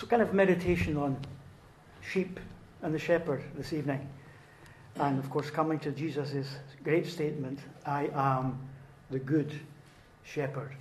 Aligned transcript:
So, 0.00 0.06
kind 0.06 0.22
of 0.22 0.32
meditation 0.32 0.96
on 0.96 1.18
sheep 2.00 2.40
and 2.80 2.94
the 2.94 2.98
shepherd 2.98 3.42
this 3.54 3.74
evening. 3.74 4.08
And 4.96 5.18
of 5.18 5.28
course, 5.28 5.50
coming 5.50 5.78
to 5.80 5.90
Jesus' 5.90 6.56
great 6.82 7.06
statement 7.06 7.58
I 7.84 8.08
am 8.14 8.58
the 9.10 9.18
good 9.18 9.52
shepherd. 10.24 10.74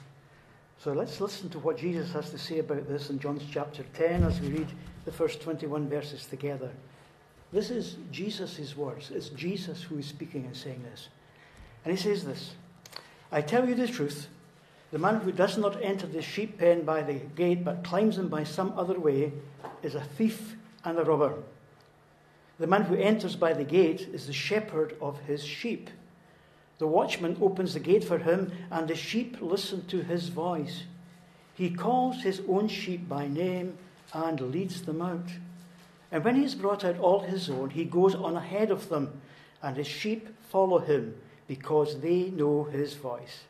So 0.77 0.93
let's 0.93 1.20
listen 1.20 1.49
to 1.49 1.59
what 1.59 1.77
Jesus 1.77 2.13
has 2.13 2.29
to 2.29 2.38
say 2.38 2.59
about 2.59 2.88
this 2.88 3.09
in 3.09 3.20
John's 3.20 3.43
chapter 3.52 3.84
10 3.93 4.23
as 4.23 4.39
we 4.39 4.47
read 4.52 4.70
the 5.03 5.11
first 5.11 5.41
21 5.41 5.89
verses 5.89 6.25
together. 6.25 6.71
This 7.51 7.71
is 7.71 7.97
Jesus' 8.13 8.77
words. 8.77 9.11
It's 9.11 9.27
Jesus 9.27 9.83
who 9.83 9.97
is 9.97 10.05
speaking 10.05 10.45
and 10.45 10.55
saying 10.55 10.81
this. 10.89 11.09
And 11.83 11.91
he 11.91 12.02
says 12.02 12.23
this 12.23 12.53
I 13.33 13.41
tell 13.41 13.67
you 13.67 13.75
the 13.75 13.89
truth. 13.89 14.30
The 14.91 14.99
man 14.99 15.21
who 15.21 15.31
does 15.31 15.57
not 15.57 15.81
enter 15.81 16.07
the 16.07 16.21
sheep 16.21 16.57
pen 16.57 16.84
by 16.84 17.03
the 17.03 17.13
gate 17.13 17.63
but 17.63 17.84
climbs 17.84 18.17
in 18.17 18.27
by 18.27 18.43
some 18.43 18.73
other 18.75 18.99
way 18.99 19.34
is 19.84 19.93
a 19.93 20.02
thief 20.02 20.55
and 20.84 20.97
a 20.97 21.03
robber. 21.03 21.35
The 22.57 22.67
man 22.67 22.84
who 22.84 22.95
enters 22.95 23.35
by 23.35 23.53
the 23.53 23.63
gate 23.63 24.09
is 24.11 24.27
the 24.27 24.33
shepherd 24.33 24.95
of 24.99 25.20
his 25.21 25.45
sheep. 25.45 25.89
The 26.80 26.88
watchman 26.88 27.38
opens 27.41 27.73
the 27.73 27.80
gate 27.80 28.03
for 28.03 28.17
him, 28.17 28.52
and 28.71 28.88
the 28.88 28.95
sheep 28.95 29.38
listen 29.41 29.85
to 29.88 30.02
his 30.02 30.30
voice. 30.30 30.83
He 31.53 31.69
calls 31.69 32.23
his 32.23 32.41
own 32.47 32.67
sheep 32.67 33.08
by 33.08 33.27
name 33.27 33.77
and 34.13 34.39
leads 34.39 34.81
them 34.81 35.02
out. 35.02 35.30
And 36.11 36.23
when 36.23 36.35
he 36.35 36.44
has 36.44 36.55
brought 36.55 36.83
out 36.83 36.97
all 36.97 37.19
his 37.19 37.49
own, 37.49 37.69
he 37.69 37.85
goes 37.85 38.16
on 38.16 38.35
ahead 38.35 38.71
of 38.71 38.89
them, 38.89 39.21
and 39.61 39.77
his 39.77 39.88
sheep 39.88 40.30
follow 40.49 40.80
him 40.80 41.16
because 41.47 41.99
they 41.99 42.30
know 42.30 42.63
his 42.63 42.95
voice. 42.95 43.42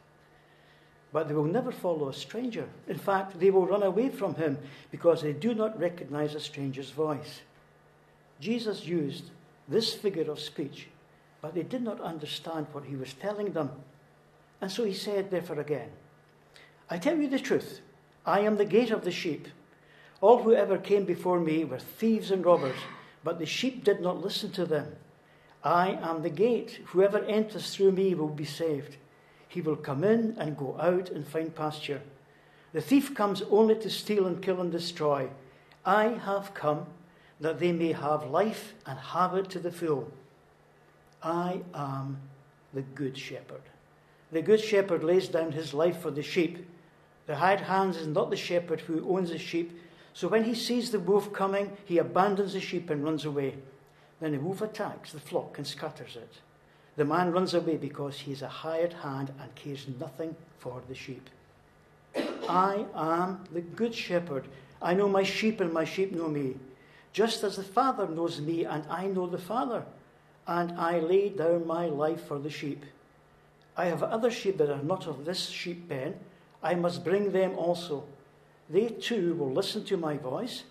But 1.12 1.28
they 1.28 1.34
will 1.34 1.46
never 1.46 1.72
follow 1.72 2.10
a 2.10 2.14
stranger. 2.14 2.68
In 2.88 2.98
fact, 2.98 3.40
they 3.40 3.50
will 3.50 3.66
run 3.66 3.84
away 3.84 4.10
from 4.10 4.36
him 4.36 4.58
because 4.92 5.22
they 5.22 5.34
do 5.34 5.54
not 5.54 5.80
recognize 5.80 6.36
a 6.36 6.40
stranger's 6.40 6.92
voice. 6.92 7.42
Jesus 8.40 8.86
used 8.86 9.32
this 9.68 9.94
figure 9.94 10.30
of 10.30 10.40
speech, 10.40 10.88
but 11.42 11.54
they 11.54 11.64
did 11.64 11.82
not 11.82 12.00
understand 12.02 12.68
what 12.72 12.86
he 12.86 12.96
was 12.96 13.14
telling 13.14 13.54
them. 13.54 13.72
And 14.62 14.72
so 14.72 14.84
he 14.84 14.94
said, 14.94 15.32
therefore, 15.32 15.60
again, 15.60 15.90
I 16.90 16.98
tell 16.98 17.18
you 17.18 17.28
the 17.28 17.40
truth. 17.40 17.82
I 18.26 18.42
am 18.42 18.58
the 18.58 18.66
gate 18.66 18.92
of 18.92 19.04
the 19.04 19.12
sheep. 19.12 19.48
All 20.22 20.44
who 20.44 20.54
ever 20.54 20.78
came 20.78 21.06
before 21.06 21.40
me 21.40 21.64
were 21.64 21.80
thieves 21.80 22.30
and 22.30 22.46
robbers, 22.46 22.78
but 23.24 23.40
the 23.40 23.46
sheep 23.46 23.84
did 23.84 24.02
not 24.02 24.22
listen 24.22 24.52
to 24.52 24.66
them. 24.66 24.96
I 25.64 25.92
am 26.02 26.22
the 26.22 26.30
gate. 26.30 26.80
Whoever 26.88 27.20
enters 27.26 27.74
through 27.74 27.94
me 27.94 28.14
will 28.16 28.30
be 28.30 28.46
saved. 28.46 28.98
He 29.50 29.62
will 29.62 29.76
come 29.76 30.04
in 30.04 30.36
and 30.38 30.56
go 30.56 30.78
out 30.80 31.10
and 31.10 31.28
find 31.28 31.54
pasture. 31.54 32.02
The 32.72 32.82
thief 32.82 33.16
comes 33.16 33.42
only 33.50 33.76
to 33.76 33.90
steal 33.90 34.28
and 34.28 34.42
kill 34.42 34.62
and 34.62 34.72
destroy. 34.72 35.30
I 35.84 36.10
have 36.10 36.54
come 36.54 36.86
that 37.42 37.60
they 37.60 37.72
may 37.72 37.92
have 37.92 38.30
life 38.30 38.76
and 38.86 39.00
have 39.00 39.34
it 39.34 39.50
to 39.50 39.60
the 39.60 39.72
full. 39.72 40.12
I 41.24 41.62
am 41.74 42.20
the 42.74 42.84
good 42.84 43.18
shepherd. 43.18 43.64
The 44.32 44.44
good 44.44 44.62
shepherd 44.62 45.04
lays 45.04 45.28
down 45.28 45.52
his 45.52 45.74
life 45.74 46.00
for 46.00 46.12
the 46.12 46.22
sheep. 46.22 46.70
The 47.26 47.38
hired 47.38 47.62
hand 47.62 47.96
is 47.96 48.06
not 48.06 48.30
the 48.30 48.38
shepherd 48.38 48.82
who 48.82 49.18
owns 49.18 49.32
the 49.32 49.40
sheep. 49.40 49.80
So 50.14 50.28
when 50.28 50.44
he 50.44 50.54
sees 50.54 50.92
the 50.92 51.00
wolf 51.00 51.34
coming, 51.34 51.76
he 51.86 51.98
abandons 51.98 52.54
the 52.54 52.60
sheep 52.60 52.92
and 52.92 53.04
runs 53.04 53.26
away. 53.26 53.56
Then 54.20 54.34
the 54.34 54.38
wolf 54.38 54.62
attacks 54.62 55.12
the 55.12 55.20
flock 55.20 55.58
and 55.58 55.66
scatters 55.66 56.16
it. 56.16 56.34
The 57.00 57.06
man 57.06 57.32
runs 57.32 57.54
away 57.54 57.78
because 57.78 58.20
he 58.20 58.34
is 58.34 58.42
a 58.42 58.50
hired 58.50 58.92
hand 58.92 59.32
and 59.40 59.56
cares 59.56 59.88
nothing 60.02 60.36
for 60.58 60.82
the 60.90 60.94
sheep. 60.94 61.30
I 62.50 62.86
am 62.94 63.46
the 63.54 63.62
good 63.62 63.96
shepherd. 63.96 64.50
I 64.82 64.96
know 64.96 65.08
my 65.08 65.24
sheep, 65.24 65.62
and 65.62 65.72
my 65.72 65.86
sheep 65.86 66.12
know 66.12 66.28
me. 66.28 66.58
Just 67.14 67.42
as 67.46 67.56
the 67.56 67.64
Father 67.64 68.06
knows 68.06 68.42
me, 68.42 68.66
and 68.66 68.84
I 68.90 69.08
know 69.08 69.28
the 69.28 69.38
Father, 69.38 69.86
and 70.46 70.74
I 70.74 71.00
lay 71.00 71.30
down 71.30 71.66
my 71.66 71.86
life 71.86 72.28
for 72.28 72.38
the 72.38 72.50
sheep. 72.50 72.84
I 73.78 73.86
have 73.86 74.04
other 74.04 74.30
sheep 74.30 74.58
that 74.58 74.70
are 74.70 74.84
not 74.84 75.08
of 75.08 75.24
this 75.24 75.48
sheep 75.48 75.88
pen. 75.88 76.16
I 76.62 76.76
must 76.76 77.06
bring 77.06 77.32
them 77.32 77.58
also. 77.58 78.04
They 78.70 78.90
too 78.90 79.36
will 79.36 79.54
listen 79.54 79.86
to 79.86 79.96
my 79.96 80.18
voice, 80.18 80.64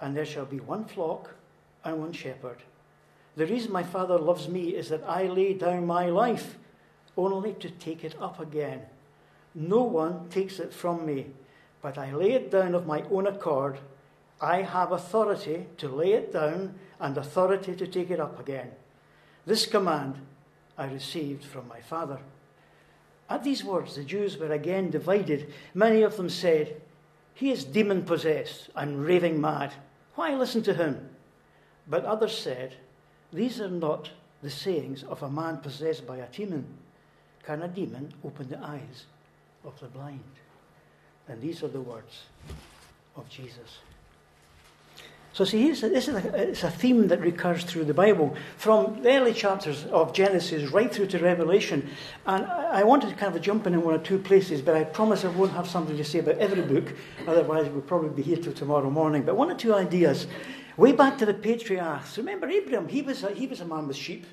and 0.00 0.16
there 0.16 0.26
shall 0.26 0.46
be 0.46 0.58
one 0.58 0.86
flock 0.86 1.36
and 1.84 2.00
one 2.00 2.12
shepherd. 2.12 2.58
The 3.36 3.46
reason 3.46 3.70
my 3.70 3.82
Father 3.82 4.18
loves 4.18 4.48
me 4.48 4.70
is 4.70 4.88
that 4.88 5.04
I 5.06 5.24
lay 5.24 5.52
down 5.52 5.86
my 5.86 6.06
life 6.06 6.56
only 7.16 7.52
to 7.54 7.70
take 7.70 8.02
it 8.02 8.14
up 8.20 8.40
again. 8.40 8.82
No 9.54 9.82
one 9.82 10.28
takes 10.30 10.58
it 10.58 10.72
from 10.72 11.04
me, 11.04 11.26
but 11.82 11.98
I 11.98 12.14
lay 12.14 12.32
it 12.32 12.50
down 12.50 12.74
of 12.74 12.86
my 12.86 13.02
own 13.10 13.26
accord. 13.26 13.78
I 14.40 14.62
have 14.62 14.92
authority 14.92 15.66
to 15.78 15.88
lay 15.88 16.12
it 16.12 16.32
down 16.32 16.74
and 16.98 17.16
authority 17.16 17.74
to 17.76 17.86
take 17.86 18.10
it 18.10 18.20
up 18.20 18.40
again. 18.40 18.70
This 19.44 19.66
command 19.66 20.16
I 20.76 20.86
received 20.86 21.44
from 21.44 21.68
my 21.68 21.80
Father. 21.80 22.18
At 23.28 23.44
these 23.44 23.64
words, 23.64 23.96
the 23.96 24.04
Jews 24.04 24.38
were 24.38 24.52
again 24.52 24.90
divided. 24.90 25.52
Many 25.74 26.02
of 26.02 26.16
them 26.16 26.30
said, 26.30 26.80
He 27.34 27.50
is 27.50 27.64
demon 27.64 28.04
possessed 28.04 28.70
and 28.74 29.04
raving 29.04 29.40
mad. 29.40 29.72
Why 30.14 30.34
listen 30.34 30.62
to 30.64 30.74
him? 30.74 31.10
But 31.88 32.04
others 32.04 32.36
said, 32.36 32.76
these 33.32 33.60
are 33.60 33.68
not 33.68 34.10
the 34.42 34.50
sayings 34.50 35.02
of 35.04 35.22
a 35.22 35.30
man 35.30 35.58
possessed 35.58 36.06
by 36.06 36.18
a 36.18 36.26
demon. 36.26 36.66
Can 37.44 37.62
a 37.62 37.68
demon 37.68 38.12
open 38.24 38.48
the 38.48 38.58
eyes 38.58 39.06
of 39.64 39.78
the 39.80 39.86
blind? 39.86 40.20
And 41.28 41.40
these 41.40 41.62
are 41.62 41.68
the 41.68 41.80
words 41.80 42.22
of 43.16 43.28
Jesus. 43.28 43.78
So, 45.36 45.44
see, 45.44 45.70
this 45.70 45.82
is 45.82 46.08
a, 46.08 46.48
it's 46.48 46.64
a 46.64 46.70
theme 46.70 47.08
that 47.08 47.20
recurs 47.20 47.62
through 47.64 47.84
the 47.84 47.92
Bible, 47.92 48.34
from 48.56 49.02
the 49.02 49.10
early 49.10 49.34
chapters 49.34 49.84
of 49.86 50.14
Genesis 50.14 50.70
right 50.70 50.90
through 50.90 51.08
to 51.08 51.18
Revelation. 51.18 51.90
And 52.24 52.46
I 52.46 52.84
wanted 52.84 53.10
to 53.10 53.16
kind 53.16 53.36
of 53.36 53.42
jump 53.42 53.66
in 53.66 53.74
in 53.74 53.82
one 53.82 53.94
or 53.94 53.98
two 53.98 54.18
places, 54.18 54.62
but 54.62 54.74
I 54.74 54.84
promise 54.84 55.26
I 55.26 55.28
won't 55.28 55.52
have 55.52 55.68
something 55.68 55.94
to 55.98 56.04
say 56.04 56.20
about 56.20 56.38
every 56.38 56.62
book, 56.62 56.94
otherwise, 57.26 57.68
we'll 57.68 57.82
probably 57.82 58.08
be 58.08 58.22
here 58.22 58.38
till 58.38 58.54
tomorrow 58.54 58.88
morning. 58.88 59.24
But 59.24 59.36
one 59.36 59.50
or 59.50 59.56
two 59.56 59.74
ideas 59.74 60.26
Way 60.76 60.92
back 60.92 61.16
to 61.18 61.26
the 61.26 61.34
patriarchs. 61.34 62.18
Remember 62.18 62.48
Abraham? 62.48 62.88
He 62.88 63.00
was 63.00 63.22
a, 63.22 63.30
he 63.30 63.46
was 63.46 63.60
a 63.60 63.64
man 63.64 63.88
with 63.88 63.96
sheep, 63.96 64.26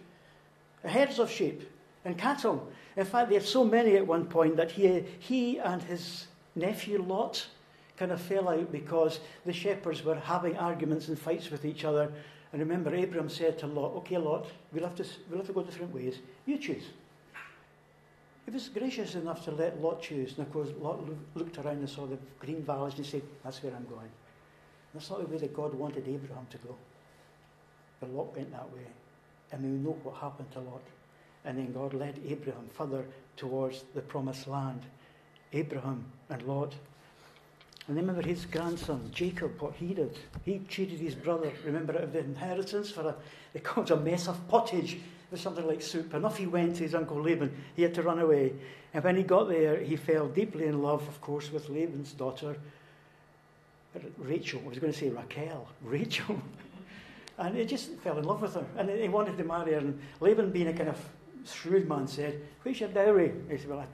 herds 0.83 1.17
of 1.19 1.31
sheep 1.31 1.69
and 2.03 2.17
cattle. 2.17 2.69
In 2.97 3.05
fact, 3.05 3.29
they 3.29 3.35
had 3.35 3.45
so 3.45 3.63
many 3.63 3.95
at 3.95 4.05
one 4.05 4.25
point 4.25 4.57
that 4.57 4.71
he, 4.71 5.05
he 5.19 5.57
and 5.59 5.81
his 5.81 6.27
nephew 6.55 7.01
Lot 7.01 7.47
kind 7.97 8.11
of 8.11 8.19
fell 8.21 8.49
out 8.49 8.71
because 8.71 9.19
the 9.45 9.53
shepherds 9.53 10.03
were 10.03 10.15
having 10.15 10.57
arguments 10.57 11.07
and 11.07 11.17
fights 11.17 11.49
with 11.49 11.63
each 11.63 11.85
other. 11.85 12.11
And 12.51 12.59
remember, 12.59 12.93
Abraham 12.93 13.29
said 13.29 13.57
to 13.59 13.67
Lot, 13.67 13.95
Okay, 13.97 14.17
Lot, 14.17 14.47
we'll 14.73 14.83
have 14.83 14.95
to, 14.95 15.05
we'll 15.29 15.39
have 15.39 15.47
to 15.47 15.53
go 15.53 15.63
different 15.63 15.93
ways. 15.93 16.19
You 16.45 16.57
choose. 16.57 16.83
He 18.45 18.51
was 18.51 18.67
gracious 18.67 19.15
enough 19.15 19.45
to 19.45 19.51
let 19.51 19.81
Lot 19.81 20.01
choose. 20.01 20.37
And 20.37 20.45
of 20.45 20.51
course, 20.51 20.69
Lot 20.77 20.99
looked 21.35 21.57
around 21.57 21.77
and 21.77 21.89
saw 21.89 22.05
the 22.05 22.17
green 22.39 22.61
valleys 22.63 22.95
and 22.95 23.05
he 23.05 23.11
said, 23.11 23.21
That's 23.43 23.63
where 23.63 23.73
I'm 23.73 23.85
going. 23.85 24.09
That's 24.93 25.09
not 25.09 25.21
the 25.21 25.27
way 25.27 25.37
that 25.37 25.55
God 25.55 25.73
wanted 25.73 26.07
Abraham 26.07 26.45
to 26.51 26.57
go. 26.59 26.75
But 27.99 28.13
Lot 28.13 28.35
went 28.35 28.51
that 28.51 28.71
way. 28.71 28.85
And 29.51 29.63
we 29.63 29.69
know 29.69 29.97
what 30.03 30.15
happened 30.15 30.51
to 30.53 30.59
Lot. 30.59 30.83
And 31.45 31.57
then 31.57 31.73
God 31.73 31.93
led 31.93 32.19
Abraham 32.27 32.69
further 32.73 33.05
towards 33.35 33.83
the 33.93 34.01
promised 34.01 34.47
land. 34.47 34.81
Abraham 35.51 36.05
and 36.29 36.41
Lot. 36.43 36.73
And 37.87 37.97
remember 37.97 38.21
his 38.21 38.45
grandson, 38.45 39.09
Jacob, 39.13 39.61
what 39.61 39.75
he 39.75 39.93
did. 39.93 40.17
He 40.45 40.61
cheated 40.69 40.99
his 40.99 41.15
brother, 41.15 41.51
remember, 41.65 41.93
of 41.93 42.13
the 42.13 42.19
inheritance 42.19 42.91
for 42.91 43.01
a, 43.01 43.15
they 43.53 43.59
called 43.59 43.91
a 43.91 43.97
mess 43.97 44.27
of 44.27 44.47
pottage. 44.47 44.93
It 44.93 45.01
was 45.31 45.41
something 45.41 45.67
like 45.67 45.81
soup. 45.81 46.13
And 46.13 46.25
off 46.25 46.37
he 46.37 46.45
went 46.45 46.77
to 46.77 46.83
his 46.83 46.95
uncle 46.95 47.21
Laban. 47.21 47.51
He 47.75 47.81
had 47.81 47.93
to 47.95 48.01
run 48.01 48.19
away. 48.19 48.53
And 48.93 49.03
when 49.03 49.17
he 49.17 49.23
got 49.23 49.49
there, 49.49 49.77
he 49.77 49.95
fell 49.97 50.27
deeply 50.27 50.65
in 50.65 50.81
love, 50.81 51.07
of 51.07 51.19
course, 51.19 51.51
with 51.51 51.67
Laban's 51.69 52.13
daughter, 52.13 52.55
Rachel, 54.17 54.61
I 54.65 54.69
was 54.69 54.79
going 54.79 54.93
to 54.93 54.97
say 54.97 55.09
Raquel, 55.09 55.67
Rachel. 55.83 56.41
and 57.37 57.55
he 57.55 57.65
just 57.65 57.91
fell 57.97 58.17
in 58.17 58.25
love 58.25 58.41
with 58.41 58.55
her. 58.55 58.65
And 58.77 58.89
he 58.89 59.07
wanted 59.07 59.37
to 59.37 59.43
marry 59.43 59.73
her. 59.73 59.79
And 59.79 59.99
Laban, 60.19 60.51
being 60.51 60.67
a 60.67 60.73
kind 60.73 60.89
of 60.89 60.99
shrewd 61.45 61.87
man, 61.87 62.07
said, 62.07 62.41
Where's 62.63 62.79
your 62.79 62.89
dowry? 62.89 63.33
He 63.49 63.57
said, 63.57 63.69
Well, 63.69 63.79
I 63.79 63.85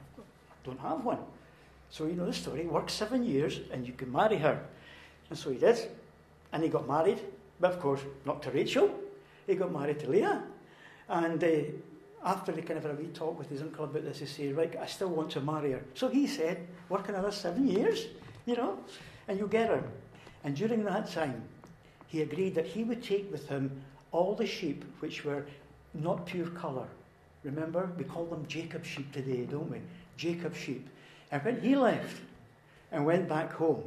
don't 0.64 0.80
have 0.80 1.04
one. 1.04 1.18
So 1.90 2.06
you 2.06 2.14
know 2.14 2.26
the 2.26 2.32
story. 2.32 2.66
Work 2.66 2.88
seven 2.88 3.24
years 3.24 3.60
and 3.72 3.86
you 3.86 3.92
can 3.92 4.12
marry 4.12 4.36
her. 4.38 4.60
And 5.28 5.38
so 5.38 5.50
he 5.50 5.58
did. 5.58 5.78
And 6.52 6.62
he 6.62 6.68
got 6.68 6.86
married. 6.86 7.20
But 7.58 7.72
of 7.72 7.80
course, 7.80 8.00
not 8.24 8.42
to 8.44 8.50
Rachel. 8.50 8.90
He 9.46 9.54
got 9.54 9.72
married 9.72 9.98
to 10.00 10.08
Leah. 10.08 10.42
And 11.08 11.42
uh, 11.42 11.48
after 12.24 12.52
he 12.52 12.62
kind 12.62 12.78
of 12.78 12.84
had 12.84 12.92
a 12.92 12.96
wee 12.96 13.08
talk 13.08 13.38
with 13.38 13.48
his 13.48 13.60
uncle 13.60 13.84
about 13.84 14.04
this, 14.04 14.20
he 14.20 14.26
said, 14.26 14.56
Right, 14.56 14.74
I 14.76 14.86
still 14.86 15.08
want 15.08 15.30
to 15.32 15.40
marry 15.40 15.72
her. 15.72 15.82
So 15.94 16.08
he 16.08 16.26
said, 16.26 16.66
Work 16.88 17.08
another 17.08 17.32
seven 17.32 17.66
years, 17.66 18.06
you 18.46 18.56
know 18.56 18.78
and 19.30 19.38
you 19.38 19.46
get 19.46 19.68
her. 19.68 19.84
And 20.42 20.56
during 20.56 20.84
that 20.84 21.10
time, 21.10 21.40
he 22.08 22.22
agreed 22.22 22.56
that 22.56 22.66
he 22.66 22.82
would 22.82 23.00
take 23.02 23.30
with 23.30 23.48
him 23.48 23.80
all 24.10 24.34
the 24.34 24.46
sheep 24.46 24.84
which 24.98 25.24
were 25.24 25.46
not 25.94 26.26
pure 26.26 26.48
colour. 26.48 26.88
Remember, 27.44 27.88
we 27.96 28.02
call 28.02 28.26
them 28.26 28.44
Jacob 28.48 28.84
sheep 28.84 29.12
today, 29.12 29.46
don't 29.46 29.70
we? 29.70 29.78
Jacob 30.16 30.56
sheep. 30.56 30.88
And 31.30 31.42
when 31.44 31.60
he 31.60 31.76
left 31.76 32.20
and 32.90 33.06
went 33.06 33.28
back 33.28 33.52
home, 33.52 33.84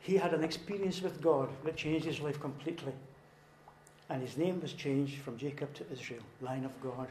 he 0.00 0.16
had 0.18 0.34
an 0.34 0.44
experience 0.44 1.00
with 1.00 1.22
God 1.22 1.48
that 1.64 1.76
changed 1.76 2.04
his 2.04 2.20
life 2.20 2.38
completely. 2.38 2.92
And 4.10 4.20
his 4.20 4.36
name 4.36 4.60
was 4.60 4.74
changed 4.74 5.22
from 5.22 5.38
Jacob 5.38 5.72
to 5.74 5.84
Israel, 5.90 6.22
line 6.42 6.66
of 6.66 6.78
God. 6.82 7.08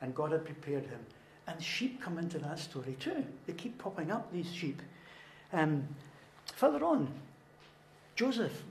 And 0.00 0.14
God 0.14 0.32
had 0.32 0.46
prepared 0.46 0.86
him. 0.86 1.00
And 1.46 1.62
sheep 1.62 2.00
come 2.00 2.18
into 2.18 2.38
that 2.38 2.58
story 2.58 2.96
too. 2.98 3.26
They 3.46 3.52
keep 3.52 3.76
popping 3.76 4.10
up, 4.10 4.32
these 4.32 4.50
sheep. 4.50 4.80
Um, 5.52 5.86
further 6.56 6.84
on, 6.84 7.08
Joseph, 8.16 8.62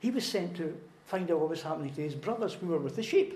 he 0.00 0.10
was 0.10 0.24
sent 0.24 0.56
to 0.56 0.76
find 1.06 1.30
out 1.30 1.40
what 1.40 1.48
was 1.48 1.62
happening 1.62 1.92
to 1.94 2.02
his 2.02 2.14
brothers 2.14 2.54
who 2.54 2.66
were 2.66 2.78
with 2.78 2.96
the 2.96 3.02
sheep. 3.02 3.34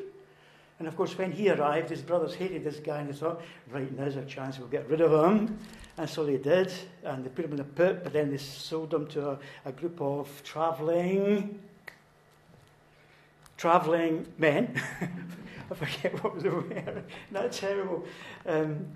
And 0.78 0.88
of 0.88 0.96
course, 0.96 1.16
when 1.16 1.30
he 1.30 1.48
arrived, 1.48 1.90
his 1.90 2.02
brothers 2.02 2.34
hated 2.34 2.64
this 2.64 2.78
guy 2.78 3.00
and 3.00 3.08
they 3.08 3.12
thought, 3.12 3.40
right, 3.70 3.90
now's 3.96 4.16
our 4.16 4.24
chance, 4.24 4.58
we'll 4.58 4.68
get 4.68 4.88
rid 4.88 5.00
of 5.00 5.12
him. 5.12 5.58
And 5.96 6.08
so 6.08 6.24
they 6.24 6.38
did, 6.38 6.72
and 7.04 7.24
they 7.24 7.28
put 7.28 7.44
him 7.44 7.52
in 7.52 7.60
a 7.60 7.64
pit, 7.64 8.00
but 8.02 8.12
then 8.12 8.30
they 8.30 8.38
sold 8.38 8.92
him 8.92 9.06
to 9.08 9.30
a, 9.30 9.38
a 9.66 9.72
group 9.72 10.00
of 10.00 10.42
travelling, 10.42 11.60
travelling 13.56 14.26
men. 14.38 14.80
I 15.70 15.74
forget 15.74 16.22
what 16.24 16.42
they 16.42 16.48
were. 16.48 17.02
Not 17.30 17.52
terrible. 17.52 18.04
Um, 18.46 18.86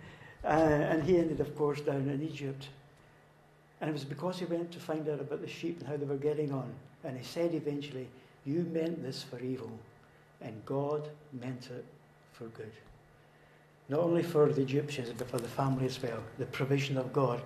uh, 0.45 0.49
and 0.49 1.03
he 1.03 1.19
ended, 1.19 1.41
of 1.41 1.55
course, 1.57 1.81
down 1.81 2.09
in 2.09 2.23
Egypt. 2.23 2.69
And 3.81 3.91
it 3.91 3.93
was 3.93 4.05
because 4.05 4.39
he 4.39 4.47
went 4.47 4.73
to 4.73 4.79
find 4.79 5.09
out 5.09 5.21
about 5.21 5.43
the 5.43 5.49
sheep 5.49 5.81
and 5.81 5.89
how 5.89 5.97
they 5.97 6.07
were 6.07 6.17
getting 6.17 6.53
on. 6.53 6.73
And 7.05 7.17
he 7.17 7.25
said 7.25 7.55
eventually, 7.55 8.09
You 8.45 8.67
meant 8.73 9.03
this 9.03 9.23
for 9.23 9.39
evil, 9.39 9.71
and 10.41 10.65
God 10.65 11.09
meant 11.33 11.69
it 11.71 11.85
for 12.33 12.47
good. 12.47 12.73
Not 13.89 14.01
only 14.01 14.23
for 14.23 14.53
the 14.53 14.63
Egyptians, 14.63 15.13
but 15.17 15.29
for 15.31 15.39
the 15.39 15.49
family 15.49 15.87
as 15.87 16.03
well, 16.03 16.23
the 16.39 16.47
provision 16.47 16.97
of 16.97 17.13
God. 17.13 17.43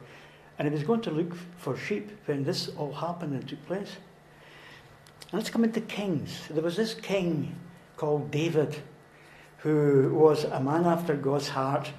And 0.58 0.68
he 0.68 0.72
was 0.72 0.84
going 0.84 1.02
to 1.02 1.10
look 1.10 1.34
for 1.58 1.76
sheep 1.76 2.10
when 2.26 2.44
this 2.44 2.68
all 2.76 2.92
happened 2.92 3.34
and 3.34 3.48
took 3.48 3.64
place. 3.66 3.96
Let's 5.32 5.50
come 5.50 5.64
into 5.64 5.80
kings. 5.80 6.40
There 6.50 6.62
was 6.62 6.76
this 6.76 6.94
king 6.94 7.54
called 7.96 8.30
David, 8.30 8.76
who 9.58 10.10
was 10.14 10.44
a 10.44 10.60
man 10.60 10.86
after 10.86 11.14
God's 11.14 11.48
heart, 11.48 11.90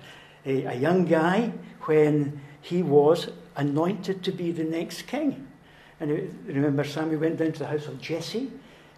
a, 0.45 0.63
a 0.63 0.73
young 0.75 1.05
guy 1.05 1.53
when 1.81 2.41
he 2.61 2.83
was 2.83 3.29
anointed 3.55 4.23
to 4.23 4.31
be 4.31 4.51
the 4.51 4.63
next 4.63 5.07
king. 5.07 5.47
And 5.99 6.33
remember, 6.47 6.83
Samuel 6.83 7.21
went 7.21 7.37
down 7.37 7.51
to 7.51 7.59
the 7.59 7.67
house 7.67 7.87
of 7.87 8.01
Jesse, 8.01 8.51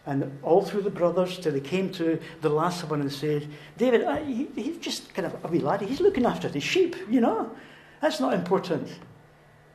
and 0.06 0.38
all 0.42 0.62
through 0.62 0.82
the 0.82 0.90
brothers 0.90 1.40
till 1.40 1.54
they 1.54 1.60
came 1.60 1.92
to 1.94 2.20
the 2.42 2.50
last 2.50 2.84
one 2.86 3.02
and 3.02 3.12
said, 3.12 3.48
David, 3.78 4.06
he, 4.26 4.48
he's 4.56 4.78
just 4.78 5.14
kind 5.14 5.26
of 5.26 5.44
a 5.44 5.48
wee 5.48 5.60
lad. 5.60 5.82
He's 5.82 6.02
looking 6.02 6.26
after 6.26 6.50
the 6.50 6.60
sheep, 6.60 6.96
you 7.10 7.22
know. 7.22 7.52
That's 8.02 8.20
not 8.20 8.34
important. 8.34 8.90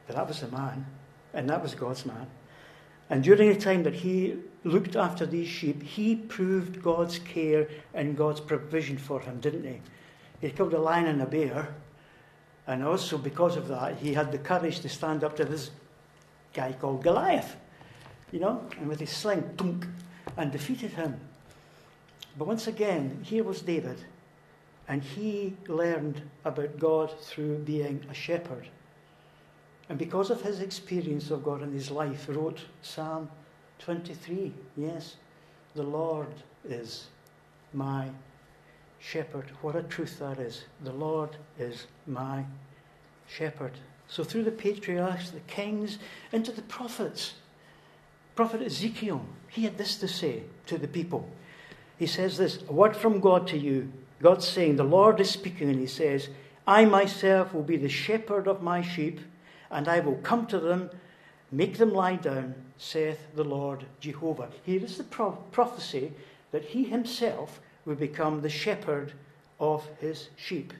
But 0.07 0.17
that 0.17 0.29
was 0.29 0.41
the 0.41 0.49
man, 0.49 0.87
and 1.35 1.49
that 1.49 1.63
was 1.63 1.75
God's 1.75 2.05
man. 2.05 2.27
And 3.11 3.25
during 3.25 3.49
the 3.49 3.59
time 3.59 3.83
that 3.85 3.95
he 3.95 4.37
looked 4.65 4.97
after 4.97 5.25
these 5.25 5.49
sheep, 5.49 5.83
he 5.83 6.15
proved 6.15 6.83
God's 6.83 7.19
care 7.19 7.69
and 7.95 8.17
God's 8.17 8.41
provision 8.41 8.99
for 8.99 9.21
him, 9.21 9.41
didn't 9.41 9.65
he? 9.65 9.81
He 10.41 10.51
killed 10.51 10.75
a 10.75 10.79
lion 10.79 11.07
and 11.07 11.23
a 11.23 11.27
bear. 11.27 11.75
And 12.69 12.85
also, 12.85 13.17
because 13.17 13.57
of 13.57 13.67
that, 13.69 13.97
he 13.97 14.13
had 14.13 14.31
the 14.31 14.37
courage 14.37 14.81
to 14.81 14.91
stand 14.91 15.25
up 15.25 15.35
to 15.37 15.45
this 15.47 15.71
guy 16.53 16.75
called 16.75 17.03
Goliath, 17.03 17.57
you 18.31 18.41
know, 18.41 18.63
and 18.79 18.89
with 18.89 19.01
his 19.01 19.11
sling, 19.11 19.53
dunk, 19.57 19.87
and 20.37 20.53
defeated 20.53 20.91
him. 20.91 21.19
But 22.37 22.47
once 22.47 22.67
again, 22.67 23.21
here 23.25 23.43
was 23.43 23.63
David, 23.63 24.05
and 24.87 25.03
he 25.03 25.57
learned 25.67 26.21
about 26.45 26.79
God 26.79 27.19
through 27.23 27.61
being 27.61 28.05
a 28.11 28.15
shepherd. 28.15 28.69
And 29.89 29.99
because 29.99 30.29
of 30.29 30.43
his 30.43 30.61
experience 30.61 31.31
of 31.31 31.43
God 31.43 31.63
in 31.63 31.73
his 31.73 31.91
life, 31.91 32.29
wrote 32.29 32.61
Psalm 32.83 33.31
23. 33.79 34.53
Yes, 34.77 35.17
the 35.75 35.83
Lord 35.83 36.35
is 36.69 37.07
my 37.73 38.11
shepherd. 38.99 39.51
What 39.63 39.77
a 39.77 39.83
truth 39.83 40.19
that 40.19 40.39
is. 40.39 40.65
The 40.83 40.93
Lord 40.93 41.37
is 41.59 41.87
my 42.07 42.45
shepherd. 43.27 43.73
So 44.09 44.25
through 44.25 44.45
the 44.45 44.51
patriarchs, 44.51 45.31
the 45.31 45.41
kings, 45.41 45.99
into 46.33 46.53
the 46.53 46.63
prophets, 46.63 47.35
prophet 48.35 48.63
Ezekiel, 48.63 49.25
he 49.49 49.65
had 49.65 49.79
this 49.79 49.97
to 49.97 50.09
say 50.09 50.43
to 50.67 50.79
the 50.79 50.89
people. 50.89 51.29
He 51.99 52.07
says 52.07 52.39
this, 52.39 52.63
a 52.69 52.73
word 52.73 52.97
from 52.97 53.21
God 53.21 53.47
to 53.49 53.59
you. 53.59 53.93
God's 54.23 54.47
saying, 54.47 54.77
the 54.77 54.85
Lord 54.85 55.21
is 55.21 55.31
speaking, 55.31 55.69
and 55.69 55.79
he 55.79 55.87
says, 55.87 56.29
I 56.67 56.85
myself 56.85 57.53
will 57.53 57.63
be 57.63 57.77
the 57.77 57.89
shepherd 57.89 58.47
of 58.47 58.63
my 58.63 58.83
sheep, 58.83 59.21
and 59.71 59.89
I 59.89 60.01
will 60.01 60.17
come 60.17 60.47
to 60.47 60.59
them, 60.59 60.91
make 61.51 61.79
them 61.79 61.93
lie 61.93 62.17
down, 62.17 62.55
saith 62.79 63.19
the 63.35 63.45
Lord 63.45 63.85
Jehovah. 64.01 64.49
Here 64.65 64.83
is 64.83 64.97
the 64.97 65.05
pro- 65.05 65.33
prophecy 65.51 66.13
that 66.51 66.65
he 66.65 66.85
himself 66.85 67.61
will 67.85 67.95
become 67.95 68.41
the 68.41 68.49
shepherd 68.49 69.13
of 69.61 69.87
his 70.01 70.29
sheep. 70.37 70.73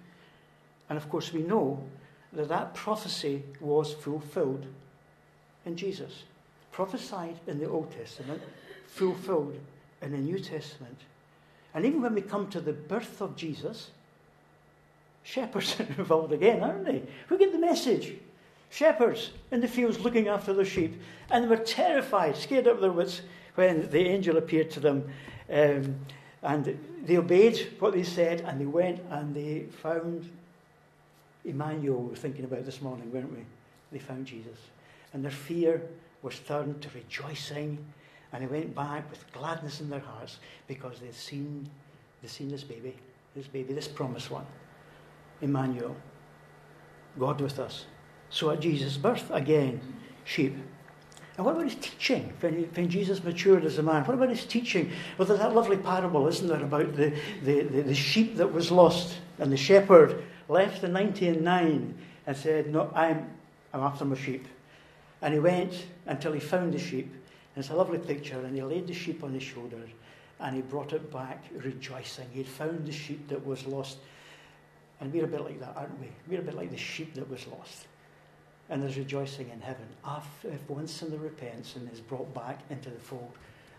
And 0.89 0.97
of 0.97 1.09
course, 1.09 1.33
we 1.33 1.43
know 1.43 1.83
that 2.33 2.49
that 2.49 2.75
prophecy 2.75 3.43
was 3.61 3.95
fulfilled 3.95 4.67
in 5.67 5.77
Jesus. 5.77 6.25
Prophesied 6.73 7.39
in 7.47 7.59
the 7.59 7.69
Old 7.69 7.91
Testament, 7.91 8.43
fulfilled 8.87 9.59
in 10.03 10.13
the 10.13 10.19
New 10.19 10.39
Testament. 10.39 10.99
And 11.75 11.85
even 11.85 12.03
when 12.03 12.15
we 12.15 12.23
come 12.23 12.49
to 12.49 12.61
the 12.61 12.73
birth 12.73 13.21
of 13.21 13.37
Jesus, 13.37 13.91
shepherds 15.23 15.77
are 15.81 15.85
involved 15.85 16.33
again, 16.33 16.63
aren't 16.63 16.85
they? 16.85 17.03
Who 17.29 17.39
get 17.39 17.53
the 17.53 17.59
message? 17.59 18.15
Shepherds 18.71 19.31
in 19.51 19.61
the 19.61 19.69
fields 19.69 20.01
looking 20.01 20.29
after 20.29 20.53
their 20.53 20.65
sheep. 20.65 21.01
And 21.31 21.45
they 21.45 21.49
were 21.49 21.57
terrified, 21.57 22.37
scared 22.37 22.67
out 22.67 22.77
of 22.77 22.81
their 22.81 22.93
wits 22.93 23.23
when 23.55 23.89
the 23.91 24.01
angel 24.01 24.37
appeared 24.37 24.71
to 24.73 24.81
them. 24.81 25.11
Um, 25.51 25.97
and 26.43 26.79
they 27.05 27.17
obeyed 27.17 27.75
what 27.79 27.93
they 27.93 28.05
said 28.05 28.43
and 28.43 28.61
they 28.61 28.67
went 28.67 29.01
and 29.11 29.35
they 29.35 29.67
found 29.83 30.31
Emmanuel, 31.45 32.03
we 32.03 32.11
were 32.11 32.17
thinking 32.17 32.45
about 32.45 32.65
this 32.65 32.83
morning, 32.83 33.11
weren't 33.13 33.33
we? 33.33 33.45
They 33.91 33.99
found 33.99 34.27
Jesus. 34.27 34.59
And 35.13 35.25
their 35.25 35.31
fear 35.31 35.83
was 36.23 36.39
turned 36.41 36.83
to 36.83 36.89
rejoicing. 36.95 37.79
And 38.33 38.43
they 38.43 38.47
went 38.47 38.75
back 38.75 39.11
with 39.11 39.31
gladness 39.33 39.81
in 39.81 39.89
their 39.89 40.01
hearts 40.01 40.39
because 40.67 41.01
they'd 41.01 41.15
seen, 41.15 41.69
they'd 42.21 42.31
seen 42.31 42.51
this 42.51 42.65
baby, 42.65 42.95
this 43.35 43.47
baby, 43.47 43.73
this 43.73 43.89
promised 43.89 44.31
one. 44.31 44.45
Emmanuel, 45.41 45.97
God 47.19 47.41
with 47.41 47.59
us. 47.59 47.87
So 48.31 48.51
at 48.51 48.61
Jesus' 48.61 48.97
birth, 48.97 49.31
again, 49.31 49.81
sheep. 50.25 50.57
And 51.39 51.47
what 51.47 51.53
about 51.53 51.67
his 51.67 51.77
teaching 51.77 52.33
when, 52.41 52.65
when 52.75 52.91
Jesus 52.91 53.23
matured 53.23 53.65
as 53.65 53.79
a 53.79 53.83
man? 53.83 54.05
What 54.05 54.15
about 54.15 54.29
his 54.29 54.45
teaching? 54.45 54.91
Well, 55.17 55.29
there's 55.29 55.39
that 55.39 55.55
lovely 55.55 55.77
parable, 55.77 56.27
isn't 56.27 56.49
there, 56.49 56.65
about 56.65 56.97
the, 56.97 57.17
the, 57.45 57.63
the, 57.63 57.83
the 57.83 57.95
sheep 57.95 58.37
that 58.39 58.53
was 58.53 58.73
lost 58.73 59.19
and 59.39 59.53
the 59.53 59.57
shepherd 59.57 60.25
left 60.49 60.81
the 60.81 60.89
99 60.89 61.97
and 62.27 62.37
said, 62.37 62.73
No, 62.73 62.91
I'm, 62.93 63.31
I'm 63.73 63.83
after 63.83 64.05
my 64.05 64.17
sheep. 64.17 64.49
And 65.23 65.33
he 65.33 65.39
went 65.39 65.87
until 66.07 66.33
he 66.33 66.41
found 66.41 66.75
the 66.75 66.79
sheep. 66.79 67.07
And 67.55 67.65
it's 67.65 67.71
a 67.71 67.77
lovely 67.77 67.99
picture. 67.99 68.41
And 68.41 68.57
he 68.57 68.63
laid 68.63 68.89
the 68.89 68.95
sheep 68.95 69.23
on 69.23 69.33
his 69.33 69.45
shoulders 69.45 69.91
and 70.41 70.57
he 70.57 70.63
brought 70.63 70.93
it 70.93 71.13
back 71.13 71.45
rejoicing. 71.53 72.27
He'd 72.33 72.49
found 72.49 72.85
the 72.85 72.93
sheep 72.93 73.29
that 73.29 73.47
was 73.47 73.65
lost. 73.65 73.99
And 75.01 75.13
we're 75.13 75.25
a 75.25 75.29
bit 75.29 75.43
like 75.43 75.61
that, 75.61 75.77
aren't 75.77 76.01
we? 76.01 76.09
We're 76.27 76.41
a 76.41 76.45
bit 76.45 76.57
like 76.57 76.73
the 76.73 76.77
sheep 76.77 77.15
that 77.15 77.31
was 77.31 77.47
lost. 77.47 77.87
And 78.71 78.83
there's 78.83 78.99
rejoicing 78.99 79.49
in 79.51 79.61
heaven 79.61 79.87
ah, 80.05 80.23
if 80.45 80.69
one 80.69 80.87
sinner 80.87 81.17
repents 81.17 81.77
and 81.77 81.91
is 81.91 82.01
brought 82.01 82.33
back 82.35 82.61
into 82.71 82.91
the 82.91 82.99
fold. 82.99 83.33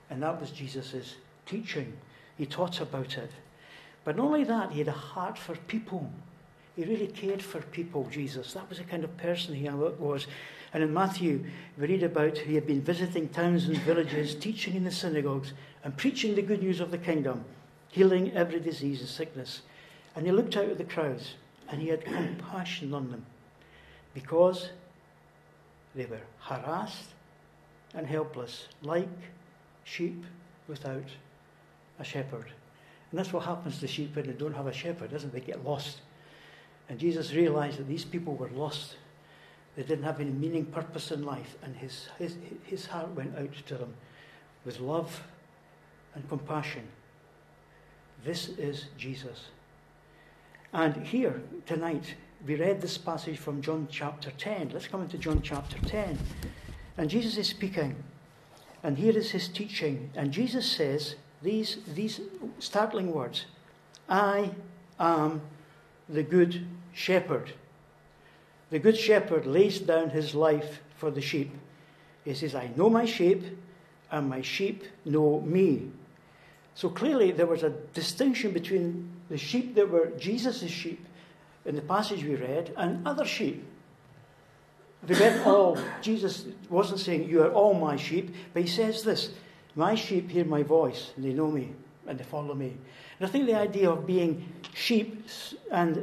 And 0.10 0.24
that 0.24 0.40
was 0.40 0.52
Jesus' 0.52 1.16
teaching. 1.46 1.94
He 2.38 2.46
taught 2.46 2.82
about 2.82 3.18
it. 3.18 3.32
But 4.04 4.18
not 4.18 4.26
only 4.26 4.44
that, 4.46 4.72
he 4.72 4.80
had 4.80 4.88
a 4.88 4.92
heart 4.92 5.38
for 5.38 5.56
people. 5.56 6.10
He 6.76 6.86
really 6.86 7.08
cared 7.08 7.42
for 7.42 7.62
people, 7.62 8.08
Jesus. 8.10 8.54
That 8.54 8.70
was 8.70 8.78
the 8.78 8.86
kind 8.86 9.04
of 9.04 9.16
person 9.18 9.54
he 9.54 9.70
was. 9.70 10.28
And 10.74 10.84
in 10.84 10.94
Matthew, 10.94 11.46
we 11.78 11.88
read 11.88 12.04
about 12.04 12.38
he 12.38 12.56
had 12.56 12.68
been 12.68 12.82
visiting 12.82 13.28
towns 13.30 13.66
and 13.66 13.78
villages, 13.80 14.36
teaching 14.36 14.76
in 14.76 14.84
the 14.84 14.92
synagogues, 14.92 15.54
and 15.84 15.98
preaching 15.98 16.36
the 16.36 16.42
good 16.42 16.62
news 16.62 16.80
of 16.80 16.92
the 16.92 16.98
kingdom, 16.98 17.44
healing 17.90 18.32
every 18.34 18.60
disease 18.60 19.02
and 19.02 19.10
sickness. 19.10 19.62
And 20.16 20.26
he 20.26 20.32
looked 20.32 20.56
out 20.56 20.70
at 20.70 20.78
the 20.78 20.84
crowds, 20.84 21.36
and 21.68 21.82
he 21.82 21.90
had 21.90 22.06
compassion 22.06 22.94
on 22.94 23.12
them, 23.12 23.26
because 24.14 24.70
they 25.96 26.06
were 26.06 26.22
harassed 26.40 27.10
and 27.94 28.06
helpless, 28.06 28.68
like 28.82 29.08
sheep 29.84 30.24
without 30.68 31.06
a 32.00 32.04
shepherd. 32.04 32.46
And 33.12 33.20
that's 33.20 33.34
what 33.34 33.44
happens 33.44 33.80
to 33.80 33.88
sheep 33.88 34.16
when 34.16 34.28
they 34.28 34.34
don't 34.34 34.54
have 34.54 34.68
a 34.68 34.74
shepherd, 34.74 35.12
doesn't 35.12 35.30
it? 35.30 35.34
They 35.34 35.40
get 35.42 35.66
lost. 35.66 36.02
And 36.88 37.00
Jesus 37.00 37.34
realized 37.34 37.80
that 37.80 37.88
these 37.88 38.06
people 38.06 38.36
were 38.36 38.50
lost. 38.50 38.96
They 39.76 39.84
didn't 39.84 40.04
have 40.04 40.20
any 40.20 40.32
meaning, 40.32 40.66
purpose 40.66 41.12
in 41.12 41.24
life. 41.24 41.56
And 41.64 41.76
his, 41.76 42.10
his, 42.18 42.36
his 42.64 42.86
heart 42.86 43.10
went 43.16 43.38
out 43.38 43.54
to 43.68 43.76
them 43.76 43.94
with 44.66 44.80
love 44.80 45.24
and 46.14 46.28
compassion. 46.30 46.88
This 48.24 48.50
is 48.50 48.86
Jesus. 48.98 49.46
And 50.74 51.08
here 51.08 51.42
tonight, 51.66 52.16
we 52.46 52.56
read 52.56 52.82
this 52.82 52.98
passage 52.98 53.38
from 53.38 53.62
John 53.62 53.88
chapter 53.92 54.32
10. 54.32 54.72
Let's 54.74 54.88
come 54.88 55.02
into 55.02 55.18
John 55.18 55.42
chapter 55.42 55.78
10. 55.86 56.18
And 56.98 57.10
Jesus 57.10 57.38
is 57.38 57.48
speaking. 57.48 57.96
And 58.82 58.98
here 58.98 59.18
is 59.18 59.32
his 59.32 59.48
teaching. 59.48 60.10
And 60.16 60.32
Jesus 60.32 60.66
says 60.66 61.16
these, 61.42 61.80
these 61.94 62.22
startling 62.60 63.12
words 63.14 63.46
I 64.08 64.52
am 65.00 65.42
the 66.08 66.24
good 66.24 66.66
shepherd. 66.94 67.54
The 68.70 68.80
good 68.80 68.98
shepherd 68.98 69.46
lays 69.46 69.80
down 69.80 70.12
his 70.12 70.34
life 70.34 70.80
for 70.96 71.12
the 71.12 71.22
sheep. 71.22 71.52
He 72.24 72.34
says, 72.34 72.56
I 72.56 72.72
know 72.76 72.90
my 72.90 73.06
sheep, 73.06 73.44
and 74.12 74.30
my 74.30 74.42
sheep 74.42 74.84
know 75.06 75.42
me. 75.42 75.92
So 76.76 76.90
clearly, 76.90 77.32
there 77.32 77.46
was 77.46 77.64
a 77.64 77.70
distinction 77.94 78.52
between 78.52 79.10
the 79.30 79.38
sheep 79.38 79.76
that 79.76 79.90
were 79.90 80.12
Jesus' 80.18 80.70
sheep 80.70 81.06
in 81.70 81.76
the 81.76 81.82
passage 81.84 82.24
we 82.24 82.36
read 82.36 82.74
and 82.78 83.08
other 83.08 83.24
sheep. 83.24 83.64
They 85.04 85.18
weren't 85.18 85.46
all, 85.46 85.78
Jesus 86.02 86.46
wasn't 86.68 87.00
saying, 87.00 87.30
You 87.30 87.44
are 87.44 87.52
all 87.52 87.76
my 87.76 87.96
sheep, 87.96 88.36
but 88.54 88.64
he 88.64 88.68
says 88.68 89.04
this 89.04 89.30
My 89.76 89.94
sheep 89.96 90.30
hear 90.30 90.46
my 90.46 90.64
voice, 90.64 91.12
and 91.16 91.24
they 91.24 91.32
know 91.32 91.50
me, 91.50 91.72
and 92.08 92.20
they 92.20 92.24
follow 92.24 92.56
me. 92.56 92.76
And 93.20 93.28
I 93.28 93.32
think 93.32 93.46
the 93.46 93.56
idea 93.56 93.90
of 93.90 94.08
being 94.08 94.52
sheep 94.74 95.26
and 95.72 96.02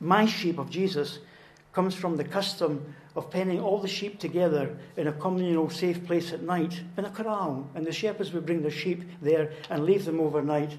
my 0.00 0.24
sheep 0.24 0.58
of 0.58 0.70
Jesus 0.70 1.18
comes 1.72 1.94
from 1.94 2.16
the 2.16 2.24
custom 2.24 2.94
of 3.14 3.30
penning 3.30 3.60
all 3.60 3.78
the 3.78 3.88
sheep 3.88 4.18
together 4.18 4.76
in 4.96 5.08
a 5.08 5.12
communal 5.12 5.68
safe 5.68 6.04
place 6.06 6.32
at 6.32 6.42
night 6.42 6.80
in 6.96 7.04
a 7.04 7.10
corral. 7.10 7.68
And 7.74 7.86
the 7.86 7.92
shepherds 7.92 8.32
would 8.32 8.46
bring 8.46 8.62
their 8.62 8.70
sheep 8.70 9.02
there 9.20 9.52
and 9.68 9.84
leave 9.84 10.06
them 10.06 10.20
overnight. 10.20 10.78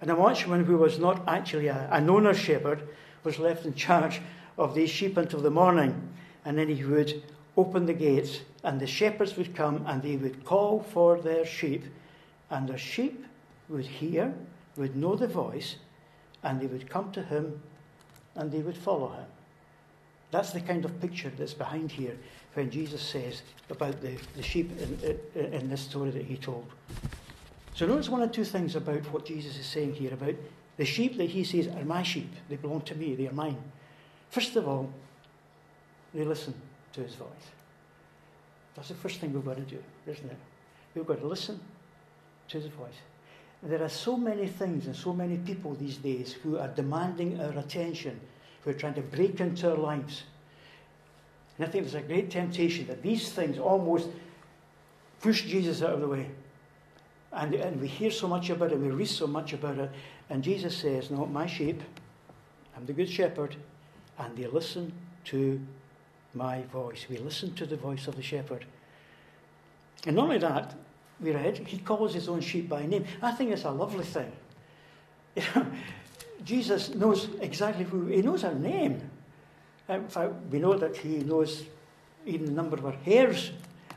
And 0.00 0.10
a 0.10 0.14
watchman 0.14 0.64
who 0.64 0.76
was 0.76 0.98
not 0.98 1.22
actually 1.26 1.68
a, 1.68 1.88
an 1.90 2.10
owner 2.10 2.34
shepherd 2.34 2.86
was 3.26 3.38
left 3.38 3.66
in 3.66 3.74
charge 3.74 4.22
of 4.56 4.74
these 4.74 4.88
sheep 4.88 5.18
until 5.18 5.40
the 5.40 5.50
morning 5.50 6.08
and 6.46 6.56
then 6.56 6.68
he 6.68 6.84
would 6.84 7.22
open 7.56 7.86
the 7.86 7.92
gates, 7.92 8.40
and 8.62 8.78
the 8.78 8.86
shepherds 8.86 9.36
would 9.36 9.54
come 9.54 9.84
and 9.86 10.02
they 10.02 10.16
would 10.16 10.44
call 10.44 10.80
for 10.80 11.20
their 11.20 11.44
sheep, 11.44 11.84
and 12.50 12.68
the 12.68 12.78
sheep 12.78 13.24
would 13.68 13.86
hear, 13.86 14.32
would 14.76 14.94
know 14.94 15.16
the 15.16 15.26
voice, 15.26 15.76
and 16.42 16.60
they 16.60 16.66
would 16.66 16.88
come 16.88 17.10
to 17.12 17.22
him 17.22 17.60
and 18.36 18.52
they 18.52 18.60
would 18.60 18.76
follow 18.76 19.08
him. 19.08 19.26
That's 20.30 20.52
the 20.52 20.60
kind 20.60 20.84
of 20.84 21.00
picture 21.00 21.32
that's 21.36 21.54
behind 21.54 21.90
here 21.90 22.16
when 22.54 22.70
Jesus 22.70 23.02
says 23.02 23.42
about 23.70 24.00
the, 24.00 24.16
the 24.36 24.42
sheep 24.42 24.70
in, 24.78 25.18
in, 25.34 25.52
in 25.52 25.70
this 25.70 25.80
story 25.80 26.10
that 26.10 26.24
he 26.24 26.36
told. 26.36 26.66
So 27.74 27.86
notice 27.86 28.08
one 28.08 28.22
or 28.22 28.28
two 28.28 28.44
things 28.44 28.76
about 28.76 29.02
what 29.12 29.24
Jesus 29.24 29.58
is 29.58 29.66
saying 29.66 29.94
here 29.94 30.12
about 30.12 30.34
the 30.76 30.84
sheep 30.84 31.16
that 31.16 31.30
he 31.30 31.44
says 31.44 31.68
are 31.68 31.84
my 31.84 32.02
sheep. 32.02 32.32
They 32.48 32.56
belong 32.56 32.82
to 32.82 32.94
me. 32.94 33.14
They 33.14 33.28
are 33.28 33.32
mine. 33.32 33.56
First 34.30 34.56
of 34.56 34.68
all, 34.68 34.90
they 36.12 36.24
listen 36.24 36.54
to 36.92 37.02
his 37.02 37.14
voice. 37.14 37.28
That's 38.74 38.88
the 38.88 38.94
first 38.94 39.20
thing 39.20 39.32
we've 39.32 39.44
got 39.44 39.56
to 39.56 39.62
do, 39.62 39.82
isn't 40.06 40.30
it? 40.30 40.36
We've 40.94 41.06
got 41.06 41.20
to 41.20 41.26
listen 41.26 41.60
to 42.48 42.60
his 42.60 42.66
voice. 42.66 42.94
There 43.62 43.82
are 43.82 43.88
so 43.88 44.16
many 44.16 44.46
things 44.46 44.86
and 44.86 44.94
so 44.94 45.12
many 45.12 45.38
people 45.38 45.74
these 45.74 45.96
days 45.96 46.34
who 46.34 46.58
are 46.58 46.68
demanding 46.68 47.40
our 47.40 47.58
attention, 47.58 48.20
who 48.62 48.70
are 48.70 48.74
trying 48.74 48.94
to 48.94 49.00
break 49.00 49.40
into 49.40 49.70
our 49.70 49.76
lives. 49.76 50.24
And 51.56 51.66
I 51.66 51.70
think 51.70 51.84
there's 51.84 51.94
a 51.94 52.06
great 52.06 52.30
temptation 52.30 52.86
that 52.88 53.02
these 53.02 53.32
things 53.32 53.58
almost 53.58 54.08
push 55.20 55.44
Jesus 55.44 55.82
out 55.82 55.94
of 55.94 56.00
the 56.00 56.08
way. 56.08 56.30
And, 57.32 57.54
and 57.54 57.80
we 57.80 57.88
hear 57.88 58.10
so 58.10 58.28
much 58.28 58.50
about 58.50 58.72
it, 58.72 58.78
we 58.78 58.88
read 58.88 59.08
so 59.08 59.26
much 59.26 59.52
about 59.52 59.78
it, 59.78 59.90
and 60.30 60.42
Jesus 60.42 60.76
says, 60.76 61.10
No, 61.10 61.26
my 61.26 61.46
sheep, 61.46 61.82
I'm 62.76 62.86
the 62.86 62.92
good 62.92 63.10
shepherd, 63.10 63.56
and 64.18 64.36
they 64.36 64.46
listen 64.46 64.92
to 65.26 65.60
my 66.34 66.62
voice. 66.72 67.06
We 67.08 67.18
listen 67.18 67.54
to 67.54 67.66
the 67.66 67.76
voice 67.76 68.06
of 68.06 68.16
the 68.16 68.22
shepherd. 68.22 68.64
And 70.06 70.16
not 70.16 70.24
only 70.24 70.38
that, 70.38 70.74
we 71.20 71.32
read, 71.32 71.58
he 71.58 71.78
calls 71.78 72.14
his 72.14 72.28
own 72.28 72.40
sheep 72.40 72.68
by 72.68 72.84
name. 72.86 73.04
I 73.22 73.32
think 73.32 73.50
it's 73.50 73.64
a 73.64 73.70
lovely 73.70 74.04
thing. 74.04 74.32
Jesus 76.44 76.94
knows 76.94 77.28
exactly 77.40 77.84
who, 77.84 78.06
he 78.06 78.22
knows 78.22 78.44
our 78.44 78.54
name. 78.54 79.10
In 79.88 80.08
fact, 80.08 80.34
we 80.50 80.58
know 80.58 80.76
that 80.76 80.96
he 80.96 81.18
knows 81.18 81.64
even 82.24 82.46
the 82.46 82.52
number 82.52 82.76
of 82.76 82.84
our 82.84 82.92
hairs 82.92 83.52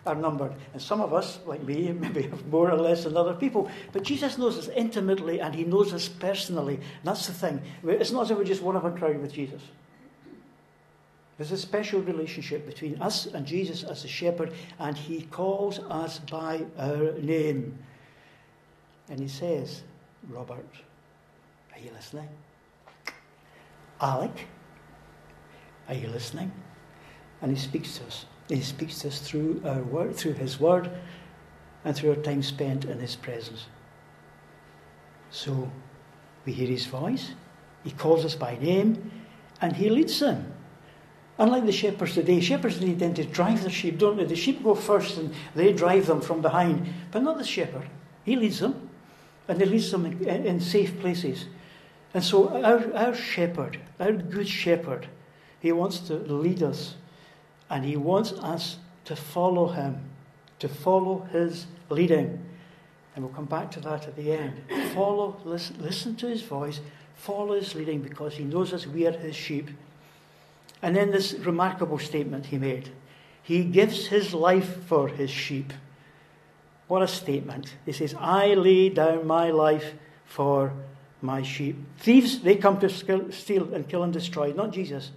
are 0.10 0.16
numbered. 0.16 0.54
And 0.74 0.82
some 0.82 1.00
of 1.00 1.14
us, 1.14 1.40
like 1.46 1.64
me, 1.64 1.92
maybe 2.00 2.24
have 2.24 2.46
more 2.48 2.70
or 2.70 2.78
less 2.78 3.04
than 3.06 3.16
other 3.16 3.34
people. 3.34 3.70
But 3.94 4.04
Jesus 4.04 4.38
knows 4.38 4.58
us 4.58 4.68
intimately 4.76 5.40
and 5.40 5.56
he 5.56 5.64
knows 5.64 5.94
us 5.94 6.10
personally. 6.10 6.80
That's 7.04 7.28
the 7.28 7.34
thing. 7.34 7.62
It's 7.84 8.12
not 8.12 8.24
as 8.24 8.32
if 8.32 8.38
we're 8.38 8.44
just 8.44 8.64
one 8.64 8.76
of 8.76 8.86
a 8.86 8.92
crowd 8.92 9.22
with 9.22 9.32
Jesus. 9.32 9.62
There's 11.38 11.54
a 11.54 11.58
special 11.58 12.02
relationship 12.02 12.66
between 12.66 13.02
us 13.02 13.28
and 13.28 13.46
Jesus 13.46 13.84
as 13.84 14.02
the 14.02 14.10
shepherd, 14.10 14.52
and 14.78 14.98
he 14.98 15.22
calls 15.22 15.80
us 15.80 16.20
by 16.20 16.66
our 16.78 17.14
name. 17.14 17.80
And 19.08 19.22
he 19.22 19.30
says, 19.30 19.84
Robert, 20.28 20.68
are 21.74 21.80
you 21.80 21.92
listening? 21.96 22.28
Alec, 24.02 24.48
are 25.88 25.94
you 25.94 26.10
listening? 26.10 26.52
And 27.42 27.56
he 27.56 27.58
speaks 27.58 27.98
to 28.00 28.06
us. 28.06 28.26
He 28.50 28.62
speaks 28.62 29.00
to 29.00 29.08
us 29.08 29.20
through 29.20 29.62
our 29.64 29.82
word, 29.82 30.16
through 30.16 30.34
his 30.34 30.60
word, 30.60 30.90
and 31.86 31.96
through 31.96 32.10
our 32.10 32.16
time 32.18 32.44
spent 32.44 32.86
in 32.86 33.00
his 33.00 33.16
presence. 33.16 33.68
So 35.30 35.72
we 36.46 36.54
hear 36.54 36.68
his 36.68 36.88
voice, 36.88 37.32
he 37.84 37.92
calls 37.92 38.26
us 38.26 38.36
by 38.36 38.58
name, 38.58 39.12
and 39.62 39.76
he 39.76 39.90
leads 39.90 40.20
them. 40.20 40.54
Unlike 41.38 41.68
the 41.68 41.72
shepherds 41.72 42.16
today, 42.16 42.42
shepherds 42.42 42.82
need 42.82 43.00
them 43.00 43.14
to 43.14 43.24
drive 43.24 43.62
their 43.62 43.70
sheep, 43.70 43.98
don't 43.98 44.18
they? 44.18 44.26
The 44.26 44.36
sheep 44.36 44.62
go 44.62 44.76
first 44.76 45.18
and 45.18 45.34
they 45.56 45.72
drive 45.72 46.08
them 46.08 46.20
from 46.20 46.42
behind. 46.42 46.94
But 47.12 47.24
not 47.24 47.38
the 47.38 47.46
shepherd. 47.46 47.90
He 48.26 48.36
leads 48.36 48.60
them, 48.60 48.90
and 49.48 49.60
he 49.62 49.66
leads 49.66 49.90
them 49.90 50.06
in, 50.06 50.46
in 50.46 50.60
safe 50.60 51.00
places. 51.00 51.46
And 52.14 52.24
so, 52.24 52.62
our, 52.62 52.94
our 52.94 53.16
shepherd, 53.16 53.80
our 54.00 54.12
good 54.12 54.50
shepherd, 54.50 55.08
he 55.62 55.72
wants 55.72 56.00
to 56.00 56.16
lead 56.16 56.62
us, 56.62 56.96
and 57.70 57.86
he 57.86 57.98
wants 57.98 58.32
us 58.34 58.78
to 59.06 59.16
follow 59.16 59.68
him, 59.68 60.02
to 60.60 60.68
follow 60.68 61.28
his 61.32 61.68
leading. 61.90 62.46
And 63.16 63.26
we'll 63.26 63.34
come 63.34 63.46
back 63.46 63.72
to 63.72 63.80
that 63.82 64.08
at 64.08 64.16
the 64.16 64.32
end. 64.32 64.62
Follow, 64.94 65.38
listen, 65.44 65.78
listen 65.82 66.16
to 66.18 66.28
his 66.28 66.42
voice, 66.42 66.80
follow 67.16 67.56
his 67.56 67.76
leading, 67.76 68.02
because 68.02 68.36
he 68.36 68.44
knows 68.44 68.74
us, 68.74 68.88
we 68.88 69.06
are 69.08 69.12
his 69.12 69.36
sheep. 69.36 69.70
And 70.82 70.96
then 70.96 71.12
this 71.12 71.34
remarkable 71.34 72.00
statement 72.00 72.46
he 72.48 72.58
made 72.58 72.90
He 73.44 73.64
gives 73.64 74.08
his 74.08 74.34
life 74.34 74.84
for 74.86 75.08
his 75.08 75.30
sheep. 75.30 75.74
What 76.88 77.02
a 77.02 77.08
statement. 77.08 77.76
He 77.86 77.92
says, 77.92 78.16
I 78.18 78.54
lay 78.56 78.90
down 78.90 79.28
my 79.28 79.52
life 79.52 79.94
for 80.26 80.74
my 81.22 81.44
sheep. 81.44 81.76
Thieves, 82.00 82.40
they 82.40 82.56
come 82.56 82.80
to 82.80 82.90
steal 82.90 83.74
and 83.74 83.88
kill 83.88 84.04
and 84.04 84.14
destroy, 84.14 84.54
not 84.54 84.72
Jesus. 84.72 85.12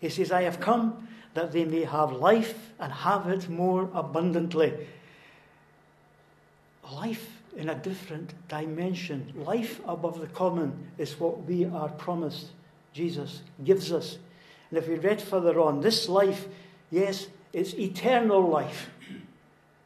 He 0.00 0.10
says, 0.10 0.30
I 0.30 0.42
have 0.42 0.60
come 0.60 1.08
that 1.34 1.52
they 1.52 1.64
may 1.64 1.84
have 1.84 2.12
life 2.12 2.72
and 2.78 2.92
have 2.92 3.28
it 3.28 3.48
more 3.48 3.88
abundantly. 3.94 4.74
Life 6.92 7.30
in 7.56 7.68
a 7.68 7.74
different 7.74 8.34
dimension. 8.48 9.32
Life 9.36 9.80
above 9.86 10.20
the 10.20 10.26
common 10.28 10.88
is 10.96 11.18
what 11.20 11.44
we 11.44 11.64
are 11.66 11.88
promised. 11.88 12.48
Jesus 12.92 13.42
gives 13.62 13.92
us 13.92 14.18
and 14.70 14.78
if 14.78 14.88
we 14.88 14.96
read 14.96 15.20
further 15.20 15.60
on, 15.60 15.80
this 15.80 16.08
life, 16.08 16.46
yes, 16.90 17.28
it's 17.52 17.74
eternal 17.74 18.46
life. 18.46 18.90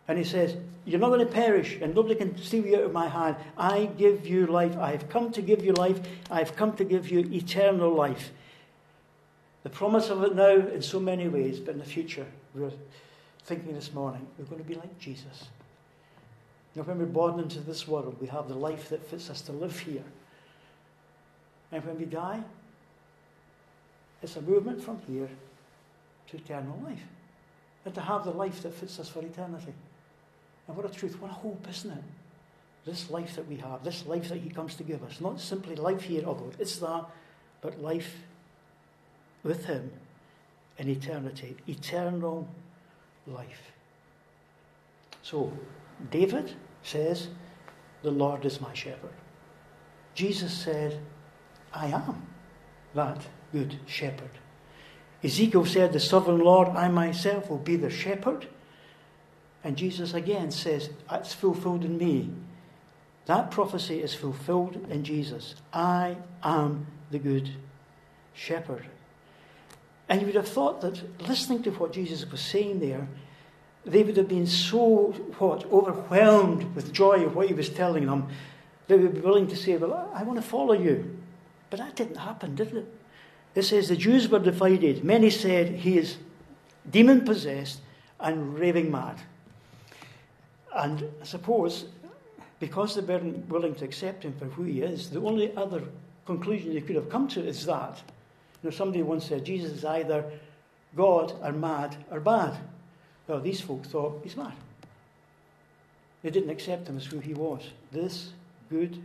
And 0.09 0.19
he 0.19 0.25
says, 0.25 0.57
You're 0.85 1.01
not 1.01 1.09
going 1.09 1.25
to 1.25 1.33
perish, 1.33 1.79
and 1.81 1.95
nobody 1.95 2.17
can 2.17 2.37
steal 2.39 2.67
you 2.67 2.77
out 2.77 2.85
of 2.85 2.93
my 2.93 3.09
hand. 3.09 3.37
I 3.57 3.87
give 3.97 4.27
you 4.27 4.47
life. 4.47 4.77
I 4.77 4.91
have 4.91 5.09
come 5.09 5.31
to 5.33 5.43
give 5.43 5.65
you 5.65 5.73
life. 5.73 6.01
I 6.31 6.41
have 6.41 6.57
come 6.57 6.75
to 6.77 6.85
give 6.85 7.11
you 7.11 7.21
eternal 7.33 7.95
life. 7.95 8.33
The 9.63 9.71
promise 9.71 10.11
of 10.11 10.23
it 10.25 10.35
now 10.35 10.55
in 10.55 10.83
so 10.83 10.99
many 10.99 11.29
ways, 11.29 11.61
but 11.61 11.73
in 11.73 11.79
the 11.79 11.85
future, 11.85 12.27
we 12.55 12.65
are 12.65 12.73
thinking 13.45 13.75
this 13.75 13.93
morning, 13.93 14.27
we're 14.39 14.45
going 14.45 14.63
to 14.63 14.69
be 14.69 14.75
like 14.75 14.99
Jesus. 14.99 15.47
You 16.75 16.83
know, 16.83 16.89
when 16.89 16.99
we're 16.99 17.07
born 17.07 17.39
into 17.39 17.61
this 17.61 17.87
world, 17.87 18.17
we 18.21 18.27
have 18.29 18.49
the 18.49 18.55
life 18.55 18.89
that 18.89 19.07
fits 19.07 19.31
us 19.31 19.41
to 19.43 19.53
live 19.53 19.79
here. 19.79 20.05
And 21.71 21.85
when 21.85 21.99
we 21.99 22.07
die, 22.07 22.43
it's 24.23 24.37
a 24.37 24.43
movement 24.43 24.83
from 24.83 25.01
here 25.07 25.29
to 26.29 26.37
eternal 26.37 26.81
life. 26.85 27.03
And 27.85 27.95
to 27.95 28.01
have 28.01 28.25
the 28.25 28.31
life 28.31 28.63
that 28.63 28.75
fits 28.75 28.99
us 28.99 29.09
for 29.09 29.21
eternity. 29.21 29.75
And 30.67 30.77
what 30.77 30.87
a 30.87 30.89
truth, 30.89 31.21
what 31.21 31.31
a 31.31 31.35
hope, 31.35 31.67
isn't 31.69 31.91
it? 31.91 32.05
This 32.85 33.11
life 33.11 33.37
that 33.37 33.49
we 33.49 33.57
have, 33.57 33.85
this 33.85 34.07
life 34.07 34.29
that 34.29 34.39
He 34.39 34.51
comes 34.51 34.75
to 34.77 34.83
give 34.83 35.03
us. 35.03 35.21
Not 35.21 35.41
simply 35.41 35.77
life 35.77 36.03
here, 36.03 36.25
although 36.25 36.53
it's 36.59 36.77
that, 36.79 37.07
but 37.61 37.81
life 37.81 38.15
with 39.43 39.67
Him 39.67 39.91
in 40.79 40.89
eternity. 40.89 41.57
Eternal 41.69 42.49
life. 43.27 43.73
So, 45.23 45.53
David 46.11 46.55
says, 46.83 47.29
The 48.03 48.11
Lord 48.11 48.45
is 48.45 48.61
my 48.61 48.75
shepherd. 48.75 49.15
Jesus 50.15 50.53
said, 50.53 51.01
I 51.73 51.87
am 51.87 52.27
that 52.95 53.27
good 53.53 53.79
shepherd. 53.87 54.31
Ezekiel 55.23 55.65
said, 55.65 55.93
The 55.93 56.01
sovereign 56.01 56.41
Lord, 56.41 56.69
I 56.69 56.89
myself 56.89 57.49
will 57.49 57.59
be 57.59 57.77
the 57.77 57.91
shepherd. 57.91 58.49
And 59.65 59.77
Jesus 59.77 60.13
again 60.13 60.51
says, 60.51 60.91
It's 61.11 61.33
fulfilled 61.33 61.85
in 61.85 61.97
me. 61.97 62.31
That 63.27 63.53
prophecy 63.53 64.03
is 64.03 64.15
fulfilled 64.15 64.87
in 64.91 65.05
Jesus. 65.05 65.55
I 65.73 66.17
am 66.43 66.89
the 67.13 67.21
good 67.21 67.51
shepherd. 68.35 68.87
And 70.09 70.21
you 70.21 70.27
would 70.27 70.37
have 70.37 70.49
thought 70.49 70.81
that 70.81 71.29
listening 71.29 71.63
to 71.63 71.71
what 71.71 71.93
Jesus 71.93 72.31
was 72.31 72.41
saying 72.41 72.81
there, 72.81 73.09
they 73.85 74.03
would 74.03 74.17
have 74.17 74.29
been 74.29 74.47
so 74.47 75.13
what 75.39 75.65
overwhelmed 75.71 76.75
with 76.75 76.93
joy 76.93 77.25
of 77.25 77.35
what 77.35 77.49
he 77.49 77.55
was 77.55 77.69
telling 77.69 78.07
them, 78.07 78.29
they 78.89 78.97
would 78.97 79.15
be 79.15 79.21
willing 79.21 79.49
to 79.49 79.57
say, 79.57 79.77
Well, 79.77 80.11
I 80.15 80.23
want 80.23 80.41
to 80.41 80.47
follow 80.47 80.75
you. 80.75 81.19
But 81.71 81.79
that 81.79 81.97
didn't 81.97 82.17
happen, 82.17 82.55
did 82.55 82.77
it? 82.77 82.87
It 83.55 83.63
says 83.63 83.89
the 83.89 83.97
Jews 83.97 84.29
were 84.29 84.39
divided. 84.39 85.05
Many 85.05 85.31
said 85.31 85.69
he 85.69 85.99
is 85.99 86.17
demon 86.91 87.25
possessed 87.25 87.81
and 88.21 88.59
raving 88.59 88.91
mad. 88.91 89.21
And 90.75 91.11
I 91.21 91.25
suppose 91.25 91.87
because 92.61 92.95
they 92.95 93.01
weren't 93.01 93.49
willing 93.49 93.75
to 93.75 93.85
accept 93.85 94.23
him 94.25 94.33
for 94.39 94.45
who 94.47 94.63
he 94.63 94.83
is, 94.83 95.11
the 95.11 95.21
only 95.21 95.55
other 95.57 95.83
conclusion 96.25 96.73
they 96.73 96.81
could 96.81 96.95
have 96.95 97.11
come 97.11 97.27
to 97.27 97.45
is 97.45 97.67
that. 97.67 98.01
You 98.63 98.71
know, 98.71 98.77
somebody 98.77 99.03
once 99.03 99.27
said 99.27 99.45
Jesus 99.45 99.73
is 99.73 99.85
either 99.85 100.25
God 100.97 101.35
or 101.43 101.53
mad 101.53 101.97
or 102.11 102.21
bad. 102.21 102.57
Well, 103.27 103.41
these 103.41 103.61
folks 103.61 103.89
thought 103.89 104.21
he's 104.23 104.37
mad. 104.37 104.53
They 106.23 106.31
didn't 106.31 106.51
accept 106.51 106.89
him 106.89 106.97
as 106.97 107.07
who 107.07 107.19
he 107.19 107.35
was. 107.35 107.71
This 107.91 108.31
good 108.71 109.03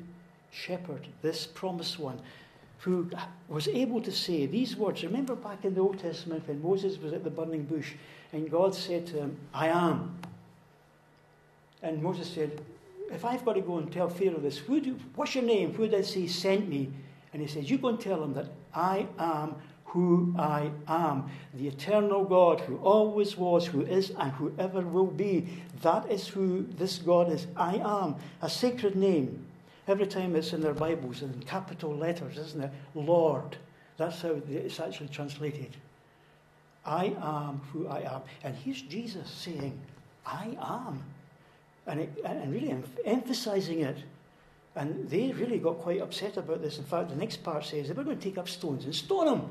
shepherd, 0.51 1.07
this 1.21 1.47
promised 1.47 1.99
one, 1.99 2.19
who 2.79 3.09
was 3.47 3.67
able 3.67 4.01
to 4.01 4.11
say 4.11 4.45
these 4.45 4.75
words. 4.75 5.03
Remember 5.03 5.35
back 5.35 5.65
in 5.65 5.73
the 5.73 5.81
Old 5.81 5.99
Testament 5.99 6.47
when 6.47 6.61
Moses 6.61 6.99
was 6.99 7.13
at 7.13 7.23
the 7.23 7.29
burning 7.29 7.63
bush 7.63 7.93
and 8.33 8.49
God 8.51 8.75
said 8.75 9.07
to 9.07 9.13
him, 9.13 9.37
I 9.53 9.69
am. 9.69 10.17
And 11.81 12.01
Moses 12.01 12.29
said, 12.29 12.61
If 13.11 13.25
I've 13.25 13.43
got 13.43 13.53
to 13.53 13.61
go 13.61 13.77
and 13.77 13.91
tell 13.91 14.09
Pharaoh 14.09 14.39
this, 14.39 14.57
who 14.57 14.79
do, 14.79 14.97
what's 15.15 15.33
your 15.33 15.43
name? 15.43 15.73
Who 15.73 15.87
did 15.87 15.95
I 15.95 16.01
say 16.01 16.27
sent 16.27 16.67
me? 16.67 16.91
And 17.33 17.41
he 17.41 17.47
says, 17.47 17.69
You 17.69 17.77
go 17.77 17.89
and 17.89 17.99
tell 17.99 18.23
him 18.23 18.33
that 18.35 18.47
I 18.73 19.07
am 19.17 19.55
who 19.85 20.35
I 20.37 20.69
am, 20.87 21.29
the 21.53 21.67
eternal 21.67 22.25
God 22.25 22.59
who 22.61 22.77
always 22.77 23.37
was, 23.37 23.65
who 23.65 23.81
is, 23.81 24.11
and 24.19 24.31
who 24.33 24.53
ever 24.59 24.81
will 24.81 25.07
be. 25.07 25.47
That 25.81 26.11
is 26.11 26.27
who 26.27 26.67
this 26.77 26.97
God 26.97 27.31
is. 27.31 27.47
I 27.55 27.75
am, 27.77 28.15
a 28.41 28.49
sacred 28.49 28.95
name. 28.95 29.45
Every 29.87 30.05
time 30.05 30.35
it's 30.35 30.51
in 30.51 30.59
their 30.59 30.73
Bibles 30.73 31.21
in 31.21 31.41
capital 31.43 31.95
letters, 31.95 32.37
isn't 32.37 32.61
it? 32.61 32.71
Lord. 32.93 33.57
That's 33.95 34.21
how 34.21 34.39
it's 34.49 34.79
actually 34.79 35.07
translated. 35.07 35.75
I 36.85 37.15
am 37.21 37.61
who 37.71 37.87
I 37.87 38.01
am. 38.01 38.21
And 38.43 38.55
here's 38.55 38.81
Jesus 38.81 39.29
saying, 39.29 39.79
I 40.25 40.57
am. 40.61 41.03
And, 41.87 42.01
it, 42.01 42.21
and 42.25 42.53
really 42.53 42.75
emphasizing 43.05 43.81
it. 43.81 43.97
And 44.77 45.09
they 45.09 45.31
really 45.31 45.57
got 45.57 45.79
quite 45.79 46.01
upset 46.01 46.37
about 46.37 46.61
this. 46.61 46.77
In 46.77 46.83
fact, 46.83 47.09
the 47.09 47.15
next 47.15 47.43
part 47.43 47.65
says 47.65 47.87
they 47.87 47.93
were 47.95 48.03
going 48.03 48.17
to 48.17 48.23
take 48.23 48.37
up 48.37 48.47
stones 48.47 48.85
and 48.85 48.93
stone 48.93 49.27
him 49.27 49.49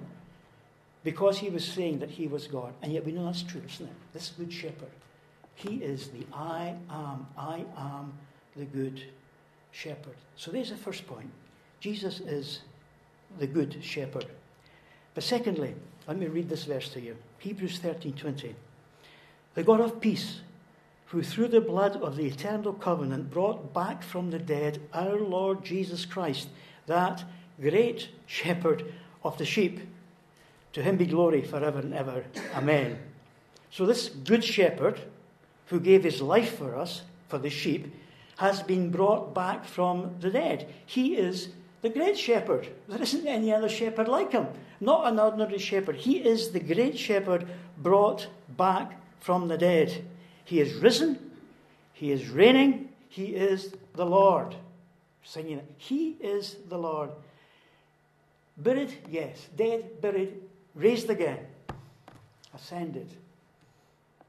because 1.02 1.36
he 1.36 1.50
was 1.50 1.64
saying 1.64 1.98
that 1.98 2.10
he 2.10 2.28
was 2.28 2.46
God. 2.46 2.72
And 2.80 2.92
yet 2.92 3.04
we 3.04 3.10
know 3.10 3.26
that's 3.26 3.42
true, 3.42 3.60
isn't 3.68 3.86
it? 3.86 3.92
This 4.12 4.32
good 4.38 4.52
shepherd. 4.52 4.90
He 5.56 5.76
is 5.76 6.08
the 6.08 6.24
I 6.32 6.76
am. 6.88 7.26
I 7.36 7.64
am 7.76 8.12
the 8.54 8.66
good 8.66 9.02
shepherd. 9.72 10.14
So 10.36 10.52
there's 10.52 10.70
the 10.70 10.76
first 10.76 11.06
point. 11.08 11.30
Jesus 11.80 12.20
is 12.20 12.60
the 13.40 13.48
good 13.48 13.82
shepherd. 13.82 14.26
But 15.14 15.24
secondly, 15.24 15.74
let 16.06 16.18
me 16.18 16.26
read 16.26 16.48
this 16.48 16.64
verse 16.64 16.88
to 16.90 17.00
you. 17.00 17.16
Hebrews 17.38 17.80
13:20. 17.80 18.54
The 19.54 19.62
God 19.64 19.80
of 19.80 20.00
peace, 20.00 20.40
who 21.06 21.22
through 21.22 21.48
the 21.48 21.60
blood 21.60 21.96
of 21.96 22.16
the 22.16 22.26
eternal 22.26 22.72
covenant 22.72 23.30
brought 23.30 23.72
back 23.72 24.02
from 24.02 24.30
the 24.30 24.38
dead 24.38 24.80
our 24.92 25.18
Lord 25.18 25.64
Jesus 25.64 26.04
Christ, 26.04 26.48
that 26.86 27.24
great 27.60 28.08
shepherd 28.26 28.92
of 29.24 29.38
the 29.38 29.44
sheep. 29.44 29.80
To 30.72 30.82
him 30.82 30.96
be 30.96 31.06
glory 31.06 31.42
forever 31.42 31.78
and 31.78 31.94
ever. 31.94 32.24
Amen. 32.54 32.98
So 33.70 33.86
this 33.86 34.08
good 34.08 34.44
shepherd 34.44 35.00
who 35.66 35.80
gave 35.80 36.04
his 36.04 36.20
life 36.20 36.58
for 36.58 36.76
us, 36.76 37.02
for 37.28 37.38
the 37.38 37.50
sheep, 37.50 37.94
has 38.38 38.62
been 38.62 38.90
brought 38.90 39.34
back 39.34 39.64
from 39.64 40.16
the 40.20 40.30
dead. 40.30 40.68
He 40.84 41.16
is 41.16 41.48
the 41.82 41.88
great 41.88 42.18
shepherd. 42.18 42.68
There 42.88 43.00
isn't 43.00 43.26
any 43.26 43.52
other 43.52 43.68
shepherd 43.68 44.08
like 44.08 44.32
him. 44.32 44.48
Not 44.80 45.06
an 45.06 45.18
ordinary 45.18 45.58
shepherd. 45.58 45.96
He 45.96 46.18
is 46.18 46.50
the 46.50 46.60
great 46.60 46.98
shepherd 46.98 47.46
brought 47.78 48.26
back 48.48 49.00
from 49.20 49.48
the 49.48 49.56
dead. 49.56 50.04
He 50.46 50.60
is 50.60 50.74
risen. 50.74 51.18
He 51.92 52.12
is 52.12 52.30
reigning. 52.30 52.88
He 53.08 53.26
is 53.26 53.74
the 53.94 54.06
Lord. 54.06 54.54
Singing 55.24 55.58
it. 55.58 55.74
He 55.76 56.16
is 56.20 56.56
the 56.68 56.78
Lord. 56.78 57.10
Buried, 58.56 58.96
yes. 59.10 59.48
Dead, 59.56 60.00
buried, 60.00 60.34
raised 60.74 61.10
again. 61.10 61.38
Ascended. 62.54 63.08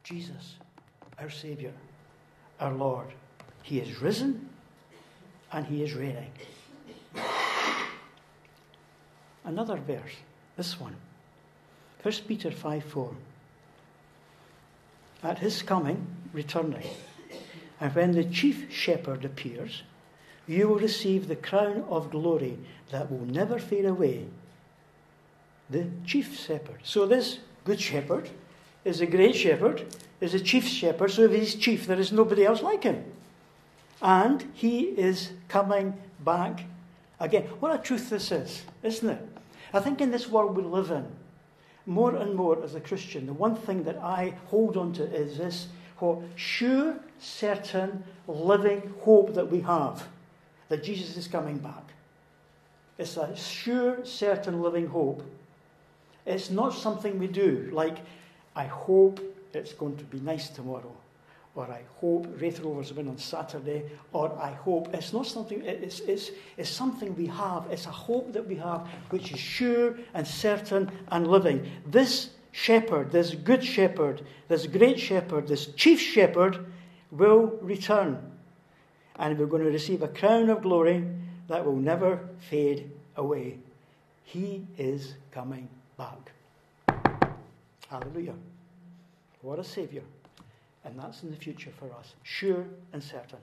Jesus, 0.04 0.56
our 1.20 1.30
Saviour, 1.30 1.72
our 2.60 2.74
Lord. 2.74 3.08
He 3.62 3.80
is 3.80 4.02
risen 4.02 4.50
and 5.52 5.66
he 5.66 5.84
is 5.84 5.94
reigning. 5.94 6.32
Another 9.46 9.76
verse, 9.76 10.16
this 10.56 10.80
one. 10.80 10.96
1 12.02 12.14
Peter 12.28 12.52
5 12.52 12.84
4. 12.84 13.16
At 15.24 15.40
his 15.40 15.62
coming, 15.62 16.08
returning, 16.34 16.88
and 17.80 17.94
when 17.94 18.12
the 18.12 18.24
chief 18.24 18.72
shepherd 18.72 19.26
appears, 19.26 19.84
you 20.48 20.68
will 20.68 20.80
receive 20.80 21.28
the 21.28 21.36
crown 21.36 21.84
of 21.90 22.12
glory 22.12 22.58
that 22.92 23.12
will 23.12 23.26
never 23.26 23.60
fade 23.60 23.86
away. 23.86 24.26
The 25.70 25.88
chief 26.06 26.40
shepherd. 26.40 26.80
So, 26.84 27.06
this 27.06 27.40
good 27.66 27.82
shepherd 27.82 28.30
is 28.86 29.02
a 29.02 29.06
great 29.06 29.36
shepherd, 29.36 29.86
is 30.22 30.34
a 30.34 30.40
chief 30.40 30.66
shepherd. 30.66 31.12
So, 31.12 31.24
if 31.24 31.32
he's 31.32 31.56
chief, 31.56 31.86
there 31.86 32.00
is 32.00 32.12
nobody 32.12 32.46
else 32.46 32.62
like 32.62 32.84
him. 32.84 33.04
And 34.02 34.50
he 34.54 34.82
is 34.82 35.32
coming 35.50 36.00
back 36.24 36.64
again. 37.20 37.44
What 37.60 37.76
a 37.76 37.84
truth 37.84 38.10
this 38.10 38.32
is, 38.32 38.64
isn't 38.84 39.10
it? 39.10 39.28
I 39.74 39.80
think 39.82 40.00
in 40.00 40.12
this 40.12 40.30
world 40.30 40.56
we 40.56 40.64
live 40.64 40.92
in, 40.92 41.06
more 41.88 42.15
and 42.15 42.36
more 42.36 42.62
as 42.63 42.76
a 42.76 42.82
Christian, 42.82 43.26
the 43.26 43.34
one 43.34 43.56
thing 43.56 43.84
that 43.84 43.97
I 43.97 44.34
hold 44.47 44.78
on 44.78 44.93
to 44.93 45.04
is 45.04 45.38
this 45.38 45.67
what 45.97 46.19
sure, 46.36 46.95
certain, 47.17 48.04
living 48.28 48.93
hope 49.02 49.34
that 49.34 49.50
we 49.50 49.62
have 49.62 50.08
that 50.69 50.84
Jesus 50.84 51.17
is 51.17 51.28
coming 51.28 51.58
back. 51.58 51.84
It's 53.00 53.17
a 53.17 53.36
sure, 53.36 54.06
certain, 54.06 54.62
living 54.62 54.88
hope. 54.88 55.23
It's 56.26 56.52
not 56.52 56.73
something 56.73 57.17
we 57.17 57.28
do, 57.28 57.69
like, 57.71 57.97
I 58.56 58.65
hope 58.65 59.19
it's 59.54 59.73
going 59.73 59.95
to 59.97 60.04
be 60.04 60.19
nice 60.19 60.50
tomorrow 60.50 60.93
or 61.58 61.65
I 61.72 61.82
hope 61.96 62.28
Raith 62.39 62.60
Rovers 62.60 62.93
win 62.93 63.08
on 63.08 63.17
Saturday, 63.17 63.84
or 64.13 64.32
I 64.39 64.52
hope. 64.52 64.93
It's 64.93 65.12
not 65.12 65.26
something, 65.26 65.63
it's, 65.65 66.02
it's, 66.02 66.30
it's 66.56 66.70
something 66.70 67.15
we 67.15 67.26
have. 67.26 67.65
It's 67.72 67.88
a 67.88 67.91
hope 67.91 68.32
that 68.34 68.48
we 68.48 68.56
have 68.56 68.88
which 69.10 69.32
is 69.32 69.39
sure 69.39 69.96
and 70.13 70.26
certain 70.26 70.91
and 71.12 71.28
living. 71.28 71.67
This 71.88 72.30
shepherd, 72.52 73.12
this 73.12 73.34
good 73.34 73.63
shepherd, 73.63 74.22
this 74.48 74.67
great 74.67 75.00
shepherd, 75.00 75.48
this 75.48 75.65
chief 75.74 76.00
shepherd 76.00 76.63
will 77.10 77.58
return. 77.62 78.20
And 79.15 79.39
we're 79.39 79.48
going 79.48 79.63
to 79.63 79.72
receive 79.72 80.04
a 80.04 80.08
crown 80.10 80.52
of 80.52 80.62
glory 80.62 81.08
that 81.48 81.65
will 81.65 81.76
never 81.76 82.20
fade 82.39 82.91
away. 83.15 83.58
He 84.24 84.67
is 84.78 85.15
coming 85.32 85.67
back. 85.98 86.32
Hallelujah. 87.89 88.36
What 89.41 89.58
a 89.58 89.63
Saviour. 89.63 90.04
And 90.88 90.97
that's 90.97 91.21
in 91.21 91.30
the 91.30 91.36
future 91.36 91.71
for 91.78 91.91
us, 92.00 92.13
sure 92.23 92.65
and 92.93 93.04
certain. 93.04 93.39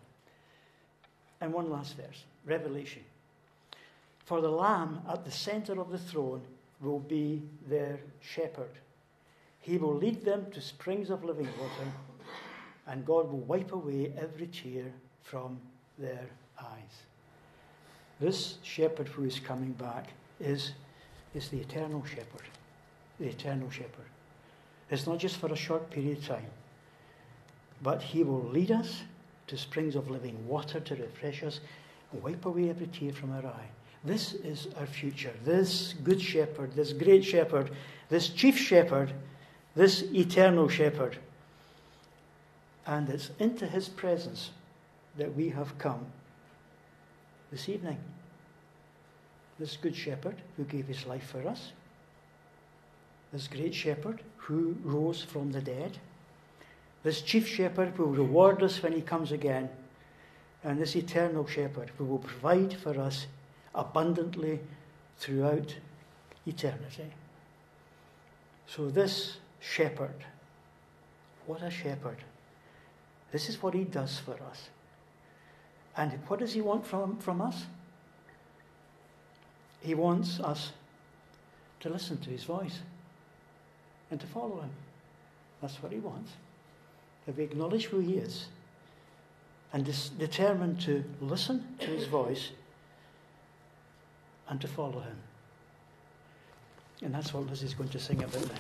And 1.43 1.53
one 1.53 1.71
last 1.71 1.95
verse 1.95 2.25
Revelation. 2.47 3.03
For 4.25 4.41
the 4.41 4.49
Lamb 4.49 5.03
at 5.07 5.27
the 5.27 5.31
center 5.31 5.79
of 5.79 5.91
the 5.91 5.99
throne 5.99 6.41
will 6.81 7.01
be 7.01 7.43
their 7.69 8.01
shepherd. 8.23 8.71
He 9.61 9.77
will 9.77 9.95
lead 9.95 10.25
them 10.25 10.47
to 10.53 10.61
springs 10.63 11.11
of 11.11 11.23
living 11.23 11.49
water, 11.61 11.93
and 12.87 13.05
God 13.05 13.31
will 13.31 13.41
wipe 13.41 13.73
away 13.73 14.13
every 14.19 14.47
tear 14.47 14.91
from 15.23 15.59
their 15.99 16.27
eyes. 16.59 17.03
This 18.21 18.57
shepherd 18.63 19.09
who 19.09 19.25
is 19.25 19.39
coming 19.39 19.73
back 19.73 20.09
is, 20.41 20.73
is 21.35 21.49
the 21.49 21.61
eternal 21.61 22.03
shepherd. 22.05 22.49
The 23.21 23.29
eternal 23.29 23.71
shepherd. 23.71 24.09
It's 24.91 25.07
not 25.07 25.19
just 25.19 25.37
for 25.37 25.53
a 25.53 25.57
short 25.57 25.91
period 25.91 26.19
of 26.19 26.27
time 26.27 26.51
but 27.85 28.03
he 28.03 28.25
will 28.25 28.43
lead 28.43 28.73
us 28.73 29.03
to 29.47 29.57
springs 29.57 29.95
of 29.95 30.11
living 30.11 30.49
water 30.49 30.81
to 30.81 30.97
refresh 30.97 31.45
us 31.45 31.61
and 32.11 32.23
wipe 32.23 32.47
away 32.47 32.71
every 32.71 32.89
tear 32.89 33.13
from 33.13 33.31
our 33.31 33.47
eye. 33.47 33.69
This 34.03 34.33
is 34.33 34.69
our 34.79 34.87
future. 34.87 35.33
This 35.45 35.95
good 36.03 36.21
shepherd, 36.21 36.75
this 36.75 36.93
great 36.95 37.25
shepherd, 37.25 37.71
this 38.09 38.31
chief 38.31 38.59
shepherd, 38.59 39.13
this 39.77 40.03
eternal 40.13 40.69
shepherd 40.69 41.19
And 42.87 43.09
it's 43.09 43.31
into 43.39 43.67
his 43.67 43.89
presence 43.89 44.51
that 45.17 45.35
we 45.35 45.49
have 45.51 45.79
come 45.79 46.07
this 47.51 47.69
evening. 47.69 47.99
This 49.59 49.77
good 49.77 49.97
shepherd 49.97 50.37
who 50.57 50.65
gave 50.65 50.87
his 50.87 51.07
life 51.07 51.27
for 51.31 51.47
us, 51.49 51.73
this 53.33 53.49
great 53.49 53.75
shepherd 53.75 54.21
who 54.37 54.77
rose 54.83 55.23
from 55.23 55.53
the 55.53 55.61
dead, 55.61 55.99
this 57.05 57.21
chief 57.21 57.47
shepherd 57.47 57.97
will 57.99 58.09
reward 58.09 58.63
us 58.63 58.83
when 58.83 58.93
he 58.93 59.03
comes 59.03 59.31
again, 59.31 59.69
and 60.65 60.81
this 60.81 60.97
eternal 60.97 61.47
shepherd 61.47 61.91
will 61.99 62.19
provide 62.19 62.73
for 62.75 62.99
us 62.99 63.27
abundantly 63.75 64.59
throughout 65.19 65.77
eternity. 66.47 67.13
So, 68.67 68.89
this 68.89 69.37
shepherd, 69.61 70.25
what 71.47 71.63
a 71.63 71.71
shepherd. 71.71 72.17
This 73.31 73.51
is 73.51 73.63
what 73.63 73.75
he 73.75 73.85
does 73.85 74.19
for 74.19 74.37
us. 74.51 74.71
And 75.97 76.13
what 76.27 76.41
does 76.41 76.55
he 76.55 76.63
want 76.63 76.87
from, 76.87 77.19
from 77.19 77.43
us? 77.43 77.67
He 79.81 79.95
wants 79.95 80.41
us 80.41 80.73
to 81.81 81.91
listen 81.91 82.17
to 82.19 82.31
his 82.31 82.45
voice 82.45 82.79
and 84.11 84.19
to 84.19 84.27
follow 84.27 84.63
him. 84.63 84.71
That's 85.61 85.83
what 85.83 85.93
he 85.93 85.99
wants. 85.99 86.31
If 87.27 87.37
we 87.37 87.45
acknowledge 87.45 87.87
who 87.87 88.01
he 88.01 88.15
is 88.15 88.47
and 89.73 89.89
is 89.89 90.11
determined 90.11 90.81
to 90.83 91.05
listen 91.21 91.67
to 91.81 91.87
his 91.87 92.07
voice 92.07 92.51
and 94.49 94.61
to 94.61 94.69
follow 94.69 95.01
him. 95.01 95.17
And 97.03 97.15
that's 97.15 97.35
what 97.35 97.47
Liz 97.47 97.63
is 97.63 97.75
going 97.75 97.91
to 97.91 97.99
sing 97.99 98.23
about 98.23 98.47
now. 98.49 98.55